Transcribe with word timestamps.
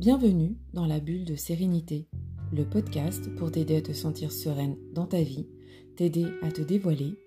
Bienvenue 0.00 0.56
dans 0.72 0.86
la 0.86 0.98
bulle 0.98 1.26
de 1.26 1.34
sérénité, 1.34 2.08
le 2.54 2.64
podcast 2.64 3.28
pour 3.36 3.52
t'aider 3.52 3.76
à 3.76 3.82
te 3.82 3.92
sentir 3.92 4.32
sereine 4.32 4.78
dans 4.94 5.04
ta 5.04 5.20
vie, 5.20 5.46
t'aider 5.94 6.24
à 6.40 6.50
te 6.50 6.62
dévoiler 6.62 7.18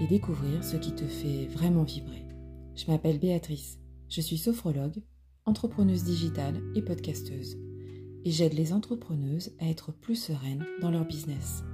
et 0.00 0.06
découvrir 0.06 0.62
ce 0.62 0.76
qui 0.76 0.94
te 0.94 1.04
fait 1.04 1.46
vraiment 1.46 1.82
vibrer. 1.82 2.24
Je 2.76 2.86
m'appelle 2.86 3.18
Béatrice, 3.18 3.80
je 4.08 4.20
suis 4.20 4.38
sophrologue, 4.38 5.02
entrepreneuse 5.46 6.04
digitale 6.04 6.62
et 6.76 6.82
podcasteuse. 6.82 7.58
Et 8.24 8.30
j'aide 8.30 8.54
les 8.54 8.72
entrepreneuses 8.72 9.50
à 9.58 9.68
être 9.68 9.90
plus 9.90 10.14
sereines 10.14 10.64
dans 10.80 10.92
leur 10.92 11.04
business. 11.04 11.64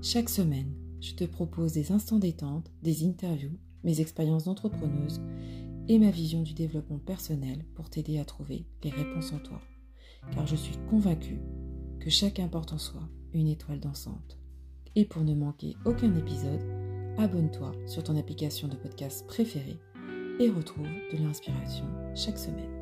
Chaque 0.00 0.30
semaine, 0.30 0.72
je 1.02 1.12
te 1.12 1.24
propose 1.24 1.72
des 1.72 1.92
instants 1.92 2.18
détente, 2.18 2.72
des 2.82 3.04
interviews, 3.04 3.58
mes 3.84 4.00
expériences 4.00 4.44
d'entrepreneuse 4.44 5.20
et 5.88 5.98
ma 5.98 6.10
vision 6.10 6.40
du 6.40 6.54
développement 6.54 7.00
personnel 7.00 7.66
pour 7.74 7.90
t'aider 7.90 8.18
à 8.18 8.24
trouver 8.24 8.64
les 8.82 8.88
réponses 8.88 9.34
en 9.34 9.40
toi 9.40 9.60
car 10.32 10.46
je 10.46 10.56
suis 10.56 10.76
convaincue 10.88 11.40
que 12.00 12.10
chacun 12.10 12.48
porte 12.48 12.72
en 12.72 12.78
soi 12.78 13.02
une 13.32 13.48
étoile 13.48 13.80
dansante. 13.80 14.38
Et 14.96 15.04
pour 15.04 15.22
ne 15.22 15.34
manquer 15.34 15.76
aucun 15.84 16.14
épisode, 16.16 16.62
abonne-toi 17.18 17.72
sur 17.86 18.02
ton 18.02 18.16
application 18.16 18.68
de 18.68 18.76
podcast 18.76 19.26
préférée 19.26 19.78
et 20.40 20.50
retrouve 20.50 20.88
de 21.12 21.18
l'inspiration 21.18 21.84
chaque 22.14 22.38
semaine. 22.38 22.80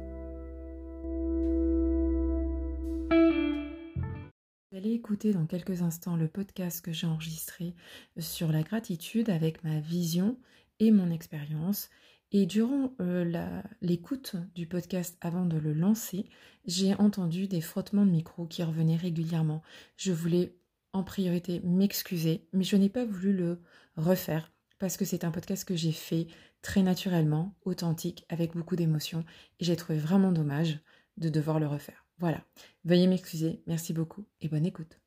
Vous 4.70 4.77
allez 4.77 4.92
écouter 4.92 5.33
dans 5.33 5.47
quelques 5.47 5.83
instants 5.83 6.16
le 6.16 6.28
podcast 6.28 6.83
que 6.84 6.92
j'ai 6.92 7.06
enregistré 7.06 7.75
sur 8.19 8.52
la 8.52 8.62
gratitude 8.62 9.28
avec 9.28 9.64
ma 9.64 9.80
vision 9.80 10.39
et 10.78 10.92
mon 10.92 11.11
expérience 11.11 11.91
et 12.30 12.47
durant 12.47 12.92
euh, 13.00 13.62
l'écoute 13.80 14.36
du 14.55 14.66
podcast 14.66 15.16
avant 15.20 15.47
de 15.47 15.56
le 15.56 15.72
lancer, 15.72 16.27
j'ai 16.66 16.94
entendu 16.94 17.48
des 17.48 17.61
frottements 17.61 18.05
de 18.05 18.11
micro 18.11 18.47
qui 18.47 18.62
revenaient 18.62 18.97
régulièrement. 18.97 19.62
Je 19.97 20.12
voulais 20.12 20.55
en 20.92 21.05
priorité 21.05 21.61
m'excuser, 21.64 22.47
mais 22.53 22.64
je 22.64 22.77
n'ai 22.77 22.91
pas 22.91 23.05
voulu 23.05 23.33
le 23.33 23.62
refaire 23.97 24.53
parce 24.78 24.97
que 24.97 25.05
c'est 25.05 25.25
un 25.25 25.30
podcast 25.30 25.64
que 25.64 25.75
j'ai 25.75 25.92
fait 25.92 26.28
très 26.62 26.83
naturellement, 26.83 27.55
authentique, 27.64 28.25
avec 28.28 28.55
beaucoup 28.55 28.77
d'émotion, 28.77 29.25
et 29.58 29.64
j'ai 29.64 29.77
trouvé 29.77 29.98
vraiment 29.98 30.33
dommage 30.33 30.81
de 31.16 31.28
devoir 31.28 31.58
le 31.58 31.66
refaire. 31.66 32.06
Voilà, 32.19 32.44
veuillez 32.84 33.06
m'excuser, 33.06 33.62
merci 33.66 33.92
beaucoup 33.92 34.25
et 34.41 34.48
bonne 34.48 34.66
écoute. 34.66 35.00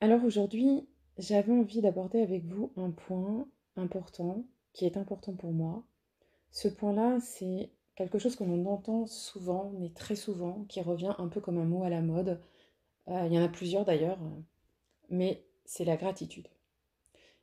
Alors 0.00 0.24
aujourd'hui, 0.24 0.88
j'avais 1.18 1.52
envie 1.52 1.82
d'aborder 1.82 2.20
avec 2.20 2.44
vous 2.44 2.72
un 2.76 2.90
point 2.90 3.46
important 3.76 4.46
qui 4.78 4.86
est 4.86 4.96
important 4.96 5.32
pour 5.32 5.50
moi. 5.50 5.82
Ce 6.52 6.68
point-là, 6.68 7.18
c'est 7.20 7.70
quelque 7.96 8.20
chose 8.20 8.36
que 8.36 8.44
l'on 8.44 8.64
entend 8.66 9.08
souvent, 9.08 9.72
mais 9.76 9.90
très 9.90 10.14
souvent, 10.14 10.64
qui 10.68 10.80
revient 10.80 11.14
un 11.18 11.26
peu 11.26 11.40
comme 11.40 11.58
un 11.58 11.64
mot 11.64 11.82
à 11.82 11.90
la 11.90 12.00
mode. 12.00 12.40
Euh, 13.08 13.26
il 13.26 13.32
y 13.32 13.38
en 13.40 13.42
a 13.42 13.48
plusieurs 13.48 13.84
d'ailleurs, 13.84 14.20
mais 15.10 15.44
c'est 15.64 15.84
la 15.84 15.96
gratitude. 15.96 16.46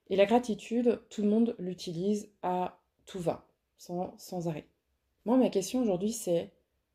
Et 0.10 0.16
la 0.16 0.26
gratitude, 0.26 1.02
tout 1.10 1.24
le 1.24 1.28
monde 1.28 1.58
l'utilise 1.60 2.30
à 2.42 2.80
tout 3.06 3.20
va, 3.20 3.46
sans, 3.78 4.18
sans 4.18 4.48
arrêt. 4.48 4.70
Moi, 5.26 5.36
ma 5.36 5.50
question 5.50 5.82
aujourd'hui, 5.82 6.14
c'est 6.14 6.54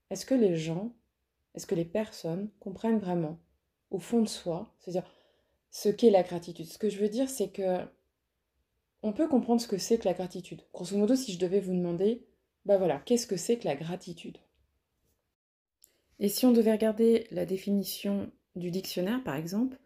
est-ce 0.09 0.25
que 0.25 0.35
les 0.35 0.57
gens, 0.57 0.91
est-ce 1.55 1.67
que 1.67 1.75
les 1.75 1.85
personnes 1.85 2.49
comprennent 2.61 2.99
vraiment, 2.99 3.39
au 3.91 3.99
fond 3.99 4.23
de 4.23 4.29
soi, 4.29 4.73
c'est-à-dire 4.79 5.05
ce 5.71 5.91
qu'est 5.91 6.11
la 6.11 6.23
gratitude? 6.23 6.65
Ce 6.65 6.79
que 6.79 6.89
je 6.89 6.99
veux 6.99 7.11
dire, 7.11 7.29
c'est 7.29 7.51
que 7.51 7.85
on 9.03 9.13
peut 9.13 9.29
comprendre 9.29 9.61
ce 9.61 9.69
que 9.69 9.79
c'est 9.79 9.99
que 9.99 10.09
la 10.09 10.15
gratitude. 10.15 10.63
Grosso 10.73 10.97
modo, 10.97 11.15
si 11.15 11.33
je 11.33 11.39
devais 11.39 11.61
vous 11.61 11.75
demander, 11.75 12.27
bah 12.65 12.77
voilà, 12.77 13.01
qu'est-ce 13.07 13.27
que 13.27 13.37
c'est 13.37 13.59
que 13.59 13.67
la 13.67 13.77
gratitude? 13.77 14.39
Et 16.19 16.29
si 16.29 16.45
on 16.45 16.53
devait 16.53 16.73
regarder 16.73 17.27
la 17.31 17.47
définition 17.47 18.31
du 18.57 18.71
dictionnaire, 18.71 19.23
par 19.25 19.37
exemple, 19.37 19.79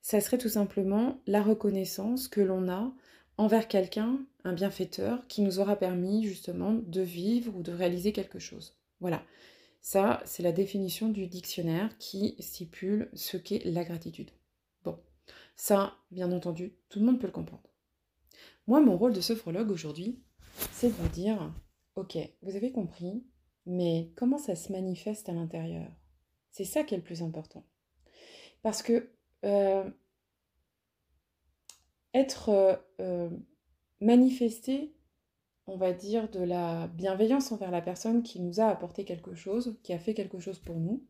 ça 0.00 0.20
serait 0.20 0.38
tout 0.38 0.48
simplement 0.48 1.20
la 1.26 1.42
reconnaissance 1.42 2.28
que 2.28 2.40
l'on 2.40 2.68
a 2.68 2.94
envers 3.36 3.68
quelqu'un, 3.68 4.18
un 4.44 4.52
bienfaiteur, 4.52 5.26
qui 5.26 5.42
nous 5.42 5.58
aura 5.58 5.76
permis 5.76 6.24
justement 6.24 6.72
de 6.72 7.00
vivre 7.02 7.54
ou 7.56 7.62
de 7.62 7.72
réaliser 7.72 8.12
quelque 8.12 8.38
chose. 8.38 8.78
Voilà. 9.00 9.22
Ça, 9.80 10.22
c'est 10.24 10.42
la 10.42 10.52
définition 10.52 11.10
du 11.10 11.26
dictionnaire 11.26 11.90
qui 11.98 12.36
stipule 12.38 13.10
ce 13.12 13.36
qu'est 13.36 13.62
la 13.66 13.84
gratitude. 13.84 14.30
Bon, 14.82 14.98
ça, 15.56 15.98
bien 16.10 16.32
entendu, 16.32 16.74
tout 16.88 17.00
le 17.00 17.04
monde 17.04 17.20
peut 17.20 17.26
le 17.26 17.32
comprendre. 17.32 17.73
Moi, 18.66 18.80
mon 18.80 18.96
rôle 18.96 19.12
de 19.12 19.20
sophrologue 19.20 19.70
aujourd'hui, 19.70 20.22
c'est 20.72 20.88
de 20.88 20.94
vous 20.94 21.08
dire, 21.08 21.52
ok, 21.96 22.16
vous 22.40 22.56
avez 22.56 22.72
compris, 22.72 23.22
mais 23.66 24.10
comment 24.16 24.38
ça 24.38 24.56
se 24.56 24.72
manifeste 24.72 25.28
à 25.28 25.32
l'intérieur? 25.32 25.90
C'est 26.50 26.64
ça 26.64 26.82
qui 26.82 26.94
est 26.94 26.98
le 26.98 27.04
plus 27.04 27.22
important. 27.22 27.64
Parce 28.62 28.82
que 28.82 29.10
euh, 29.44 29.84
être 32.14 32.48
euh, 32.48 32.76
euh, 33.00 33.30
manifesté, 34.00 34.94
on 35.66 35.76
va 35.76 35.92
dire, 35.92 36.30
de 36.30 36.40
la 36.40 36.86
bienveillance 36.88 37.52
envers 37.52 37.70
la 37.70 37.82
personne 37.82 38.22
qui 38.22 38.40
nous 38.40 38.60
a 38.60 38.66
apporté 38.68 39.04
quelque 39.04 39.34
chose, 39.34 39.78
qui 39.82 39.92
a 39.92 39.98
fait 39.98 40.14
quelque 40.14 40.38
chose 40.38 40.58
pour 40.58 40.76
nous, 40.76 41.04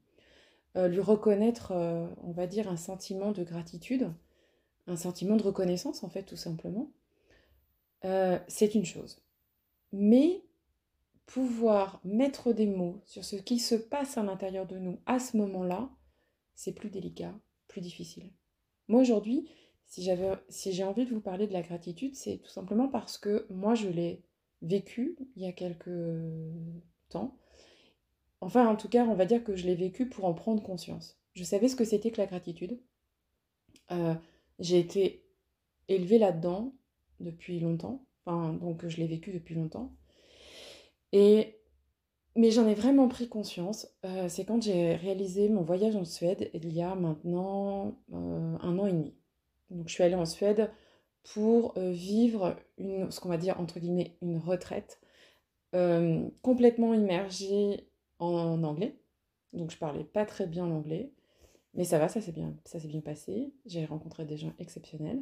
lui 0.77 0.99
reconnaître, 0.99 1.71
on 1.71 2.33
va 2.33 2.49
dire, 2.49 2.69
un 2.69 2.77
sentiment 2.77 3.31
de 3.31 3.45
gratitude, 3.45 4.13
un 4.89 4.97
sentiment 4.97 5.37
de 5.37 5.45
reconnaissance, 5.45 6.03
en 6.03 6.09
fait, 6.09 6.25
tout 6.25 6.37
simplement, 6.37 6.91
euh, 8.05 8.39
c'est 8.49 8.75
une 8.75 8.85
chose. 8.85 9.21
Mais 9.93 10.43
pouvoir 11.27 12.01
mettre 12.05 12.53
des 12.53 12.67
mots 12.67 13.01
sur 13.05 13.25
ce 13.25 13.37
qui 13.37 13.59
se 13.59 13.75
passe 13.75 14.19
à 14.19 14.23
l'intérieur 14.23 14.67
de 14.67 14.79
nous 14.79 14.99
à 15.07 15.19
ce 15.19 15.37
moment-là, 15.37 15.91
c'est 16.55 16.75
plus 16.75 16.91
délicat, 16.91 17.35
plus 17.69 17.81
difficile. 17.81 18.31
Moi 18.89 19.01
aujourd'hui, 19.01 19.49
si 19.87 20.09
si 20.49 20.73
j'ai 20.73 20.85
envie 20.85 21.07
de 21.07 21.11
vous 21.11 21.21
parler 21.21 21.47
de 21.47 21.53
la 21.53 21.63
gratitude, 21.63 22.15
c'est 22.15 22.39
tout 22.39 22.51
simplement 22.51 22.89
parce 22.89 23.17
que 23.17 23.47
moi 23.51 23.75
je 23.75 23.89
l'ai 23.89 24.23
vécu 24.63 25.17
il 25.37 25.43
y 25.43 25.47
a 25.47 25.53
quelques 25.53 25.91
temps. 27.09 27.39
Enfin, 28.41 28.67
en 28.69 28.77
tout 28.77 28.89
cas, 28.89 29.05
on 29.07 29.15
va 29.15 29.25
dire 29.25 29.43
que 29.43 29.57
je 29.57 29.67
l'ai 29.67 29.75
vécu 29.75 30.07
pour 30.09 30.27
en 30.27 30.35
prendre 30.35 30.63
conscience. 30.63 31.19
Je 31.33 31.45
savais 31.45 31.69
ce 31.69 31.77
que 31.77 31.85
c'était 31.85 32.11
que 32.11 32.21
la 32.21 32.27
gratitude. 32.27 32.79
Euh, 33.91 34.15
j'ai 34.59 34.79
été 34.79 35.25
élevée 35.89 36.19
là-dedans 36.19 36.75
depuis 37.21 37.61
longtemps. 37.61 38.07
Enfin, 38.27 38.55
donc 38.55 38.87
je 38.87 38.99
l'ai 38.99 39.07
vécu 39.07 39.33
depuis 39.33 39.55
longtemps. 39.55 39.93
Et 41.13 41.61
mais 42.37 42.51
j'en 42.51 42.67
ai 42.67 42.75
vraiment 42.75 43.09
pris 43.09 43.29
conscience. 43.29 43.89
Euh, 44.05 44.29
c'est 44.29 44.45
quand 44.45 44.63
j'ai 44.63 44.97
réalisé 44.97 45.49
mon 45.49 45.63
voyage 45.63 45.97
en 45.97 46.05
Suède 46.05 46.51
il 46.53 46.73
y 46.73 46.83
a 46.83 46.95
maintenant 46.95 47.97
euh, 48.13 48.57
un 48.61 48.79
an 48.79 48.87
et 48.87 48.93
demi. 48.93 49.15
Donc 49.71 49.89
je 49.89 49.95
suis 49.95 50.03
allée 50.03 50.15
en 50.15 50.27
Suède 50.27 50.71
pour 51.35 51.79
euh, 51.79 51.91
vivre 51.91 52.57
une, 52.79 53.11
ce 53.11 53.21
qu'on 53.21 53.29
va 53.29 53.39
dire 53.39 53.61
entre 53.61 53.79
guillemets 53.81 54.17
une 54.23 54.39
retraite 54.39 55.01
complètement 56.43 56.95
immergée 56.95 57.89
en, 58.21 58.63
anglais. 58.63 58.97
Donc 59.53 59.73
je 59.73 59.77
parlais 59.77 60.05
pas 60.05 60.25
très 60.25 60.47
bien 60.47 60.69
l'anglais, 60.69 61.13
mais 61.75 61.83
ça 61.83 61.99
va, 61.99 62.07
ça 62.09 62.21
bien, 62.31 62.57
ça 62.65 62.79
s'est 62.79 62.87
bien 62.87 63.01
passé. 63.01 63.53
J'ai 63.67 63.85
rencontré 63.85 64.25
des 64.25 64.37
gens 64.37 64.53
exceptionnels. 64.61 65.21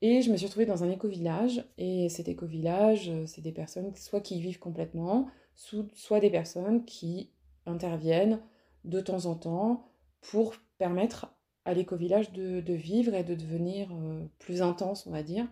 Et 0.00 0.22
je 0.22 0.30
me 0.30 0.36
suis 0.36 0.46
retrouvée 0.46 0.66
dans 0.66 0.84
un 0.84 0.90
éco-village. 0.90 1.64
Et 1.76 2.08
cet 2.08 2.28
éco-village, 2.28 3.08
euh, 3.08 3.26
c'est 3.26 3.40
des 3.40 3.52
personnes 3.52 3.94
soit 3.96 4.20
qui 4.20 4.38
y 4.38 4.40
vivent 4.40 4.58
complètement, 4.58 5.28
soit 5.56 6.20
des 6.20 6.30
personnes 6.30 6.84
qui 6.84 7.30
interviennent 7.66 8.40
de 8.84 9.00
temps 9.00 9.26
en 9.26 9.34
temps 9.34 9.88
pour 10.20 10.54
permettre 10.78 11.34
à 11.64 11.74
l'éco-village 11.74 12.32
de, 12.32 12.72
vivre 12.72 13.14
et 13.14 13.24
de 13.24 13.34
devenir 13.34 13.90
euh, 13.92 14.24
plus 14.38 14.62
intense, 14.62 15.06
on 15.06 15.10
va 15.10 15.22
dire. 15.22 15.46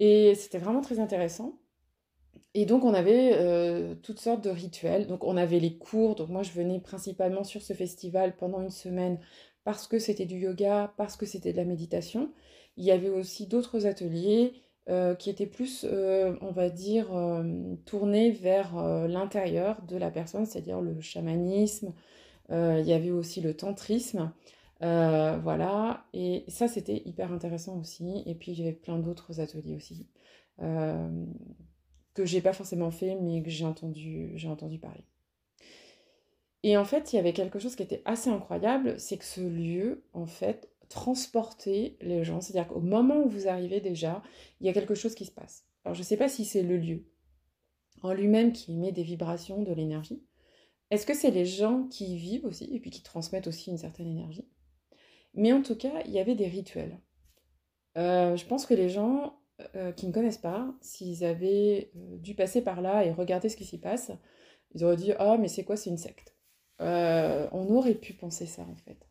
Et 0.00 0.34
c'était 0.34 0.58
vraiment 0.58 0.80
très 0.80 0.98
intéressant. 0.98 1.58
Et 2.54 2.66
donc 2.66 2.84
on 2.84 2.92
avait 2.92 3.32
euh, 3.34 3.94
toutes 3.94 4.18
sortes 4.18 4.44
de 4.44 4.50
rituels. 4.50 5.06
Donc 5.06 5.24
on 5.24 5.36
avait 5.36 5.60
les 5.60 5.78
cours. 5.78 6.16
Donc 6.16 6.28
moi 6.28 6.42
je 6.42 6.50
venais 6.50 6.80
principalement 6.80 7.44
sur 7.44 7.62
ce 7.62 7.72
festival 7.72 8.36
pendant 8.36 8.60
une 8.60 8.70
semaine 8.70 9.18
parce 9.64 9.86
que 9.86 9.98
c'était 9.98 10.26
du 10.26 10.38
yoga, 10.38 10.92
parce 10.96 11.16
que 11.16 11.24
c'était 11.24 11.52
de 11.52 11.56
la 11.56 11.64
méditation. 11.64 12.30
Il 12.76 12.84
y 12.84 12.90
avait 12.90 13.08
aussi 13.08 13.46
d'autres 13.46 13.86
ateliers 13.86 14.54
euh, 14.88 15.14
qui 15.14 15.30
étaient 15.30 15.46
plus, 15.46 15.86
euh, 15.88 16.34
on 16.40 16.50
va 16.50 16.68
dire, 16.70 17.14
euh, 17.14 17.76
tournés 17.86 18.30
vers 18.32 18.76
l'intérieur 19.08 19.82
de 19.82 19.96
la 19.96 20.10
personne, 20.10 20.46
c'est-à-dire 20.46 20.80
le 20.80 21.00
chamanisme. 21.00 21.92
il 22.50 22.84
y 22.86 22.92
avait 22.92 23.10
aussi 23.10 23.40
le 23.40 23.54
tantrisme. 23.56 24.32
voilà, 24.80 26.04
et 26.12 26.44
ça 26.48 26.68
c'était 26.68 27.02
hyper 27.06 27.32
intéressant 27.32 27.78
aussi. 27.78 28.22
Et 28.26 28.34
puis 28.34 28.52
il 28.52 28.58
y 28.58 28.62
avait 28.62 28.72
plein 28.72 28.98
d'autres 28.98 29.40
ateliers 29.40 29.76
aussi 29.76 30.06
que 32.14 32.24
j'ai 32.24 32.40
pas 32.42 32.52
forcément 32.52 32.90
fait, 32.90 33.16
mais 33.16 33.42
que 33.42 33.50
j'ai 33.50 33.64
entendu, 33.64 34.32
j'ai 34.36 34.48
entendu 34.48 34.78
parler. 34.78 35.04
Et 36.62 36.76
en 36.76 36.84
fait, 36.84 37.12
il 37.12 37.16
y 37.16 37.18
avait 37.18 37.32
quelque 37.32 37.58
chose 37.58 37.74
qui 37.74 37.82
était 37.82 38.02
assez 38.04 38.30
incroyable, 38.30 38.98
c'est 38.98 39.16
que 39.16 39.24
ce 39.24 39.40
lieu, 39.40 40.04
en 40.12 40.26
fait, 40.26 40.71
transporter 40.92 41.96
les 42.00 42.22
gens. 42.22 42.40
C'est-à-dire 42.40 42.72
qu'au 42.72 42.80
moment 42.80 43.24
où 43.24 43.28
vous 43.28 43.48
arrivez 43.48 43.80
déjà, 43.80 44.22
il 44.60 44.66
y 44.66 44.70
a 44.70 44.72
quelque 44.72 44.94
chose 44.94 45.14
qui 45.14 45.24
se 45.24 45.30
passe. 45.30 45.64
Alors 45.84 45.94
je 45.94 46.00
ne 46.00 46.04
sais 46.04 46.18
pas 46.18 46.28
si 46.28 46.44
c'est 46.44 46.62
le 46.62 46.76
lieu 46.76 47.06
en 48.02 48.12
lui-même 48.12 48.52
qui 48.52 48.72
émet 48.72 48.92
des 48.92 49.02
vibrations, 49.02 49.62
de 49.62 49.72
l'énergie, 49.72 50.22
Est-ce 50.90 51.06
que 51.06 51.14
c'est 51.14 51.30
les 51.30 51.46
gens 51.46 51.84
qui 51.84 52.12
y 52.12 52.16
vivent 52.18 52.44
aussi 52.44 52.68
et 52.74 52.78
puis 52.78 52.90
qui 52.90 53.02
transmettent 53.02 53.46
aussi 53.46 53.70
une 53.70 53.78
certaine 53.78 54.08
énergie? 54.08 54.46
Mais 55.32 55.52
en 55.54 55.62
tout 55.62 55.76
cas, 55.76 56.02
il 56.04 56.12
y 56.12 56.18
avait 56.18 56.34
des 56.34 56.48
rituels. 56.48 57.00
Euh, 57.96 58.36
je 58.36 58.44
pense 58.44 58.66
que 58.66 58.74
les 58.74 58.90
gens 58.90 59.38
euh, 59.74 59.92
qui 59.92 60.06
ne 60.06 60.12
connaissent 60.12 60.36
pas, 60.36 60.74
s'ils 60.82 61.24
avaient 61.24 61.90
euh, 61.96 62.18
dû 62.18 62.34
passer 62.34 62.60
par 62.60 62.82
là 62.82 63.06
et 63.06 63.12
regarder 63.12 63.48
ce 63.48 63.56
qui 63.56 63.64
s'y 63.64 63.78
passe, 63.78 64.12
ils 64.74 64.84
auraient 64.84 64.96
dit 64.96 65.12
Ah, 65.18 65.38
mais 65.38 65.48
c'est 65.48 65.64
quoi, 65.64 65.76
c'est 65.76 65.88
une 65.90 65.96
secte? 65.96 66.36
On 66.78 67.74
aurait 67.74 67.94
pu 67.94 68.12
penser 68.12 68.44
ça 68.44 68.62
en 68.62 68.74
fait. 68.74 69.08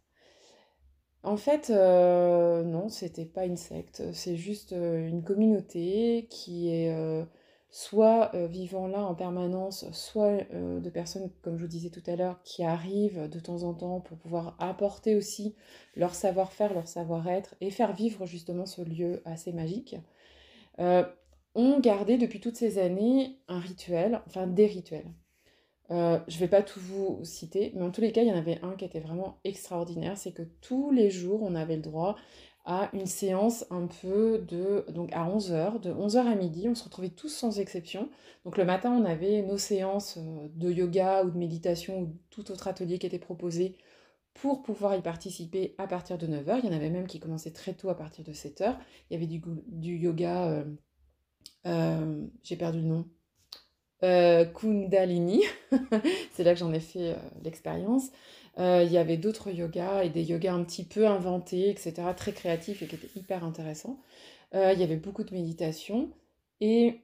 En 1.23 1.38
fait, 1.38 1.69
non, 1.69 2.89
c'était 2.89 3.25
pas 3.25 3.45
une 3.45 3.57
secte, 3.57 4.03
c'est 4.13 4.35
juste 4.35 4.71
une 4.71 5.23
communauté 5.23 6.27
qui 6.29 6.69
est 6.69 7.25
soit 7.69 8.31
vivant 8.47 8.88
là 8.88 9.03
en 9.06 9.13
permanence, 9.15 9.85
soit 9.91 10.39
de 10.51 10.89
personnes, 10.89 11.29
comme 11.44 11.57
je 11.57 11.62
vous 11.63 11.69
disais 11.69 11.89
tout 11.91 12.03
à 12.07 12.15
l'heure, 12.15 12.41
qui 12.44 12.63
arrivent 12.63 13.29
de 13.29 13.39
temps 13.39 13.63
en 13.63 13.73
temps 13.75 14.01
pour 14.01 14.18
pouvoir 14.18 14.56
apporter 14.59 15.15
aussi 15.15 15.56
leur 15.95 16.15
savoir-faire, 16.15 16.73
leur 16.73 16.88
savoir-être 16.88 17.56
et 17.62 17.69
faire 17.69 17.94
vivre 17.94 18.25
justement 18.25 18.65
ce 18.65 18.81
lieu 18.81 19.21
assez 19.25 19.53
magique, 19.53 19.95
ont 20.79 21.79
gardé 21.79 22.17
depuis 22.17 22.39
toutes 22.39 22.57
ces 22.57 22.79
années 22.79 23.38
un 23.47 23.59
rituel, 23.59 24.21
enfin 24.25 24.47
des 24.47 24.65
rituels. 24.65 25.12
Euh, 25.89 26.19
je 26.27 26.35
ne 26.35 26.39
vais 26.39 26.47
pas 26.47 26.61
tout 26.61 26.79
vous 26.79 27.19
citer, 27.23 27.73
mais 27.75 27.83
en 27.83 27.91
tous 27.91 28.01
les 28.01 28.11
cas, 28.11 28.21
il 28.21 28.29
y 28.29 28.31
en 28.31 28.37
avait 28.37 28.59
un 28.61 28.75
qui 28.75 28.85
était 28.85 28.99
vraiment 28.99 29.39
extraordinaire, 29.43 30.17
c'est 30.17 30.31
que 30.31 30.43
tous 30.61 30.91
les 30.91 31.09
jours, 31.09 31.41
on 31.43 31.55
avait 31.55 31.75
le 31.75 31.81
droit 31.81 32.15
à 32.63 32.89
une 32.93 33.07
séance 33.07 33.65
un 33.71 33.87
peu 33.87 34.39
de... 34.47 34.85
Donc 34.91 35.11
à 35.13 35.27
11h, 35.27 35.79
de 35.81 35.91
11h 35.91 36.17
à 36.19 36.35
midi, 36.35 36.67
on 36.69 36.75
se 36.75 36.83
retrouvait 36.83 37.09
tous 37.09 37.29
sans 37.29 37.59
exception. 37.59 38.09
Donc 38.45 38.57
le 38.57 38.65
matin, 38.65 38.91
on 38.91 39.03
avait 39.05 39.41
nos 39.41 39.57
séances 39.57 40.17
euh, 40.17 40.47
de 40.55 40.71
yoga 40.71 41.23
ou 41.23 41.31
de 41.31 41.37
méditation 41.37 42.01
ou 42.01 42.15
tout 42.29 42.51
autre 42.51 42.67
atelier 42.67 42.99
qui 42.99 43.07
était 43.07 43.19
proposé 43.19 43.75
pour 44.35 44.61
pouvoir 44.61 44.95
y 44.95 45.01
participer 45.01 45.75
à 45.77 45.87
partir 45.87 46.17
de 46.17 46.27
9h. 46.27 46.59
Il 46.59 46.65
y 46.65 46.69
en 46.69 46.75
avait 46.75 46.89
même 46.89 47.07
qui 47.07 47.19
commençaient 47.19 47.51
très 47.51 47.73
tôt 47.73 47.89
à 47.89 47.97
partir 47.97 48.23
de 48.23 48.31
7h. 48.31 48.75
Il 49.09 49.13
y 49.13 49.15
avait 49.17 49.27
du, 49.27 49.41
yoga... 49.97 50.63
Euh, 51.65 52.25
j'ai 52.43 52.55
perdu 52.55 52.79
le 52.79 52.87
nom. 52.87 53.05
Euh, 54.03 54.45
Kundalini, 54.45 55.44
c'est 56.31 56.44
là 56.44 56.53
que 56.53 56.59
j'en 56.59 56.74
ai 56.74 56.80
fait 56.80 57.12
euh, 57.12 57.15
l'expérience. 57.44 58.09
Euh, 58.57 58.83
il 58.83 58.92
y 58.92 58.98
avait 58.98 59.18
d'autres 59.18 59.51
yogas 59.51 60.03
et 60.03 60.09
des 60.09 60.24
yogas 60.24 60.53
un 60.53 60.63
petit 60.63 60.83
peu 60.83 61.07
inventés, 61.07 61.69
etc., 61.69 61.94
très 62.18 62.33
créatifs 62.33 62.81
et 62.81 62.88
qui 62.88 62.95
étaient 62.95 63.19
hyper 63.19 63.44
intéressants. 63.44 63.98
il 64.53 64.80
y 64.80 64.83
avait 64.83 64.98
beaucoup 64.98 65.24
de 65.24 65.33
méditation. 65.33 66.09
Et 66.59 67.00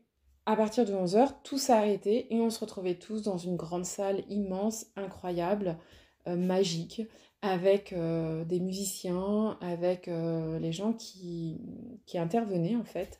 à 0.46 0.56
partir 0.56 0.86
de 0.86 0.94
11h, 0.94 1.30
tout 1.44 1.58
s'est 1.58 1.74
arrêté 1.74 2.34
et 2.34 2.40
on 2.42 2.50
se 2.50 2.60
retrouvait 2.60 2.96
tous 2.96 3.22
dans 3.22 3.38
une 3.38 3.56
grande 3.56 3.86
salle 3.86 4.24
immense, 4.30 4.88
incroyable, 4.96 5.78
magique, 6.26 7.04
avec 7.42 7.94
des 7.94 8.60
musiciens, 8.60 9.58
avec 9.62 10.08
les 10.08 10.72
gens 10.74 10.92
qui, 10.94 11.62
qui 12.06 12.18
intervenaient 12.18 12.76
en 12.76 12.84
fait. 12.84 13.20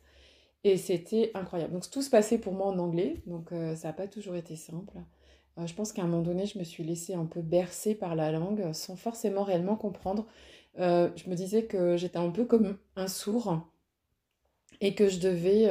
Et 0.64 0.76
c'était 0.76 1.30
incroyable. 1.34 1.72
Donc 1.72 1.88
tout 1.90 2.02
se 2.02 2.10
passait 2.10 2.38
pour 2.38 2.52
moi 2.52 2.66
en 2.66 2.78
anglais, 2.78 3.22
donc 3.26 3.52
euh, 3.52 3.76
ça 3.76 3.88
n'a 3.88 3.94
pas 3.94 4.08
toujours 4.08 4.34
été 4.34 4.56
simple. 4.56 4.94
Euh, 5.58 5.66
je 5.66 5.74
pense 5.74 5.92
qu'à 5.92 6.02
un 6.02 6.06
moment 6.06 6.22
donné, 6.22 6.46
je 6.46 6.58
me 6.58 6.64
suis 6.64 6.82
laissée 6.82 7.14
un 7.14 7.26
peu 7.26 7.42
bercer 7.42 7.94
par 7.94 8.16
la 8.16 8.32
langue 8.32 8.72
sans 8.72 8.96
forcément 8.96 9.44
réellement 9.44 9.76
comprendre. 9.76 10.26
Euh, 10.78 11.10
je 11.16 11.30
me 11.30 11.36
disais 11.36 11.64
que 11.64 11.96
j'étais 11.96 12.18
un 12.18 12.30
peu 12.30 12.44
comme 12.44 12.76
un 12.96 13.08
sourd 13.08 13.68
et 14.80 14.94
que 14.94 15.08
je 15.08 15.20
devais 15.20 15.68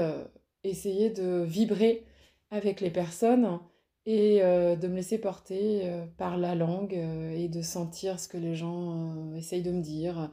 essayer 0.64 1.10
de 1.10 1.44
vibrer 1.48 2.06
avec 2.52 2.82
les 2.82 2.90
personnes 2.90 3.60
et 4.06 4.40
de 4.42 4.88
me 4.88 4.96
laisser 4.96 5.18
porter 5.18 5.90
par 6.18 6.38
la 6.38 6.56
langue 6.56 6.94
et 6.94 7.48
de 7.48 7.62
sentir 7.62 8.20
ce 8.20 8.28
que 8.28 8.38
les 8.38 8.56
gens 8.56 9.34
essayent 9.36 9.62
de 9.62 9.72
me 9.72 9.82
dire 9.82 10.30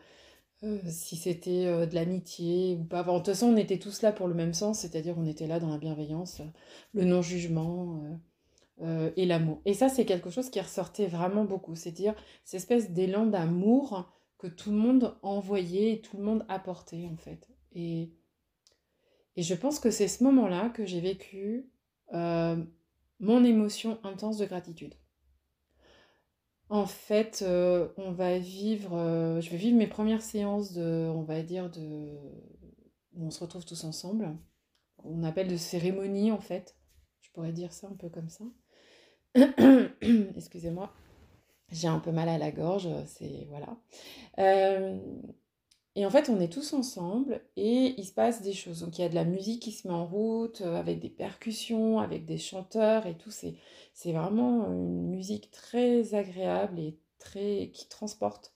euh, 0.65 0.79
si 0.87 1.17
c'était 1.17 1.67
euh, 1.67 1.85
de 1.85 1.95
l'amitié 1.95 2.77
ou 2.81 2.85
pas. 2.85 3.03
de 3.03 3.11
toute 3.11 3.27
façon, 3.27 3.49
on 3.49 3.57
était 3.57 3.79
tous 3.79 4.01
là 4.03 4.13
pour 4.13 4.29
le 4.29 4.35
même 4.35 4.55
sens, 4.55 4.81
c'est-à-dire 4.81 5.15
on 5.19 5.27
était 5.27 5.47
là 5.47 5.61
dans 5.61 5.69
la 5.69 5.79
bienveillance, 5.79 6.41
le 6.95 7.05
non-jugement 7.05 8.03
euh, 8.81 9.11
et 9.17 9.27
l'amour. 9.27 9.61
Et 9.67 9.75
ça, 9.75 9.89
c'est 9.89 10.07
quelque 10.07 10.31
chose 10.31 10.49
qui 10.49 10.61
ressortait 10.61 11.07
vraiment 11.07 11.45
beaucoup, 11.45 11.75
c'est-à-dire 11.75 12.15
cette 12.45 12.61
espèce 12.61 12.93
d'élan 12.93 13.27
d'amour 13.27 14.11
que 14.39 14.47
tout 14.47 14.71
le 14.71 14.79
monde 14.79 15.17
envoyait 15.23 15.93
et 15.93 16.01
tout 16.01 16.17
le 16.17 16.23
monde 16.25 16.47
apportait 16.49 17.09
en 17.13 17.17
fait. 17.17 17.51
Et, 17.75 18.13
et 19.37 19.43
je 19.43 19.55
pense 19.55 19.79
que 19.79 19.91
c'est 19.91 20.09
ce 20.09 20.25
moment-là 20.25 20.71
que 20.71 20.87
j'ai 20.87 21.01
vécu 21.01 21.69
mon 23.21 23.45
émotion 23.45 23.99
intense 24.03 24.39
de 24.39 24.47
gratitude. 24.47 24.95
En 26.75 26.87
fait, 26.87 27.45
euh, 27.47 27.87
on 27.97 28.11
va 28.11 28.37
vivre, 28.41 28.97
euh, 28.99 29.41
je 29.41 29.49
vais 29.49 29.57
vivre 29.57 29.77
mes 29.77 29.87
premières 29.87 30.23
séances 30.23 30.73
de, 30.73 31.09
on 31.15 31.23
va 31.23 31.41
dire, 31.41 31.71
de, 31.71 32.19
où 33.13 33.27
on 33.27 33.31
se 33.31 33.39
retrouve 33.39 33.65
tous 33.65 33.85
ensemble. 33.85 34.37
On 35.05 35.23
appelle 35.23 35.47
de 35.47 35.57
cérémonie, 35.57 36.33
en 36.33 36.41
fait. 36.41 36.77
Je 37.21 37.31
pourrais 37.31 37.53
dire 37.53 37.73
ça 37.73 37.87
un 37.87 37.95
peu 37.95 38.09
comme 38.09 38.29
ça. 38.29 38.45
Excusez-moi. 40.37 40.93
J'ai 41.71 41.87
un 41.87 42.01
peu 42.01 42.11
mal 42.11 42.29
à 42.29 42.39
la 42.39 42.51
gorge, 42.51 42.89
c'est 43.07 43.47
voilà. 43.51 43.77
Euh, 44.41 44.99
et 45.97 46.05
en 46.07 46.11
fait, 46.11 46.29
on 46.29 46.41
est 46.41 46.53
tous 46.53 46.73
ensemble 46.73 47.41
et 47.57 47.95
il 47.97 48.05
se 48.05 48.13
passe 48.13 48.43
des 48.43 48.53
choses. 48.53 48.81
Donc, 48.81 48.99
il 48.99 49.03
y 49.03 49.05
a 49.05 49.09
de 49.09 49.15
la 49.15 49.25
musique 49.25 49.63
qui 49.63 49.71
se 49.71 49.87
met 49.87 49.95
en 49.95 50.05
route 50.07 50.61
euh, 50.63 50.77
avec 50.77 50.99
des 50.99 51.09
percussions, 51.09 52.01
avec 52.01 52.25
des 52.27 52.39
chanteurs 52.39 53.07
et 53.07 53.17
tout. 53.17 53.31
C'est, 53.31 53.55
vraiment 54.13 54.67
une 54.67 55.09
musique 55.09 55.51
très 55.53 56.15
agréable 56.15 56.81
et 56.81 56.99
très 57.21 57.71
qui 57.73 57.89
transporte. 57.89 58.53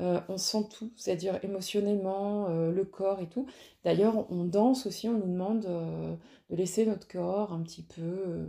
Euh, 0.00 0.20
on 0.28 0.38
sent 0.38 0.68
tout, 0.70 0.90
c'est-à-dire 0.96 1.38
émotionnellement, 1.44 2.48
euh, 2.48 2.72
le 2.72 2.84
corps 2.86 3.20
et 3.20 3.28
tout. 3.28 3.46
D'ailleurs, 3.84 4.26
on 4.30 4.44
danse 4.44 4.86
aussi, 4.86 5.08
on 5.08 5.12
nous 5.18 5.26
demande 5.30 5.60
de 5.60 6.56
laisser 6.56 6.86
notre 6.86 7.06
corps 7.06 7.52
un 7.52 7.62
petit 7.62 7.82
peu 7.82 8.46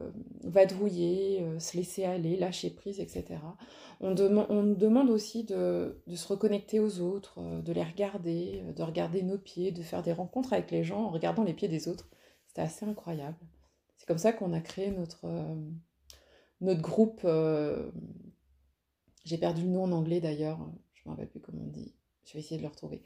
euh, 0.00 0.10
vadrouiller, 0.44 1.42
euh, 1.42 1.58
se 1.58 1.76
laisser 1.76 2.04
aller, 2.04 2.36
lâcher 2.36 2.70
prise, 2.70 2.98
etc. 2.98 3.40
On, 4.00 4.14
demande 4.14 5.10
aussi 5.10 5.44
de, 5.44 6.00
se 6.14 6.26
reconnecter 6.26 6.80
aux 6.80 7.00
autres, 7.00 7.38
euh, 7.38 7.60
de 7.60 7.72
les 7.72 7.82
regarder, 7.82 8.62
de 8.74 8.82
regarder 8.82 9.22
nos 9.22 9.38
pieds, 9.38 9.70
de 9.70 9.82
faire 9.82 10.02
des 10.02 10.12
rencontres 10.12 10.54
avec 10.54 10.70
les 10.70 10.82
gens 10.82 11.04
en 11.04 11.10
regardant 11.10 11.44
les 11.44 11.52
pieds 11.52 11.68
des 11.68 11.88
autres. 11.88 12.08
C'était 12.46 12.62
assez 12.62 12.86
incroyable. 12.86 13.36
C'est 13.98 14.06
comme 14.06 14.18
ça 14.18 14.32
qu'on 14.32 14.52
a 14.52 14.60
créé 14.60 14.90
notre, 14.90 15.26
notre 16.60 16.80
groupe. 16.80 17.26
J'ai 19.24 19.38
perdu 19.38 19.62
le 19.62 19.68
nom 19.68 19.84
en 19.84 19.92
anglais 19.92 20.20
d'ailleurs, 20.20 20.58
je 20.94 21.02
ne 21.02 21.04
me 21.06 21.10
rappelle 21.10 21.28
plus 21.28 21.40
comment 21.40 21.62
on 21.62 21.70
dit. 21.70 21.94
Je 22.24 22.32
vais 22.32 22.40
essayer 22.40 22.56
de 22.56 22.62
le 22.62 22.68
retrouver. 22.68 23.02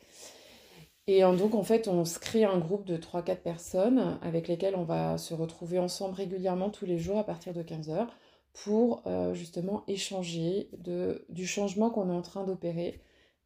Et 1.08 1.20
donc, 1.20 1.54
en 1.54 1.62
fait, 1.62 1.86
on 1.86 2.04
se 2.04 2.18
crée 2.18 2.44
un 2.44 2.58
groupe 2.58 2.84
de 2.84 2.96
3-4 2.96 3.36
personnes 3.36 4.18
avec 4.22 4.48
lesquelles 4.48 4.74
on 4.74 4.82
va 4.84 5.18
se 5.18 5.34
retrouver 5.34 5.78
ensemble 5.78 6.14
régulièrement 6.14 6.68
tous 6.68 6.84
les 6.84 6.98
jours 6.98 7.18
à 7.18 7.24
partir 7.24 7.54
de 7.54 7.62
15h 7.62 8.08
pour 8.52 9.02
euh, 9.06 9.32
justement 9.32 9.84
échanger 9.86 10.68
du 11.28 11.46
changement 11.46 11.90
qu'on 11.90 12.10
est 12.10 12.14
en 12.14 12.22
train 12.22 12.44
d'opérer, 12.44 13.00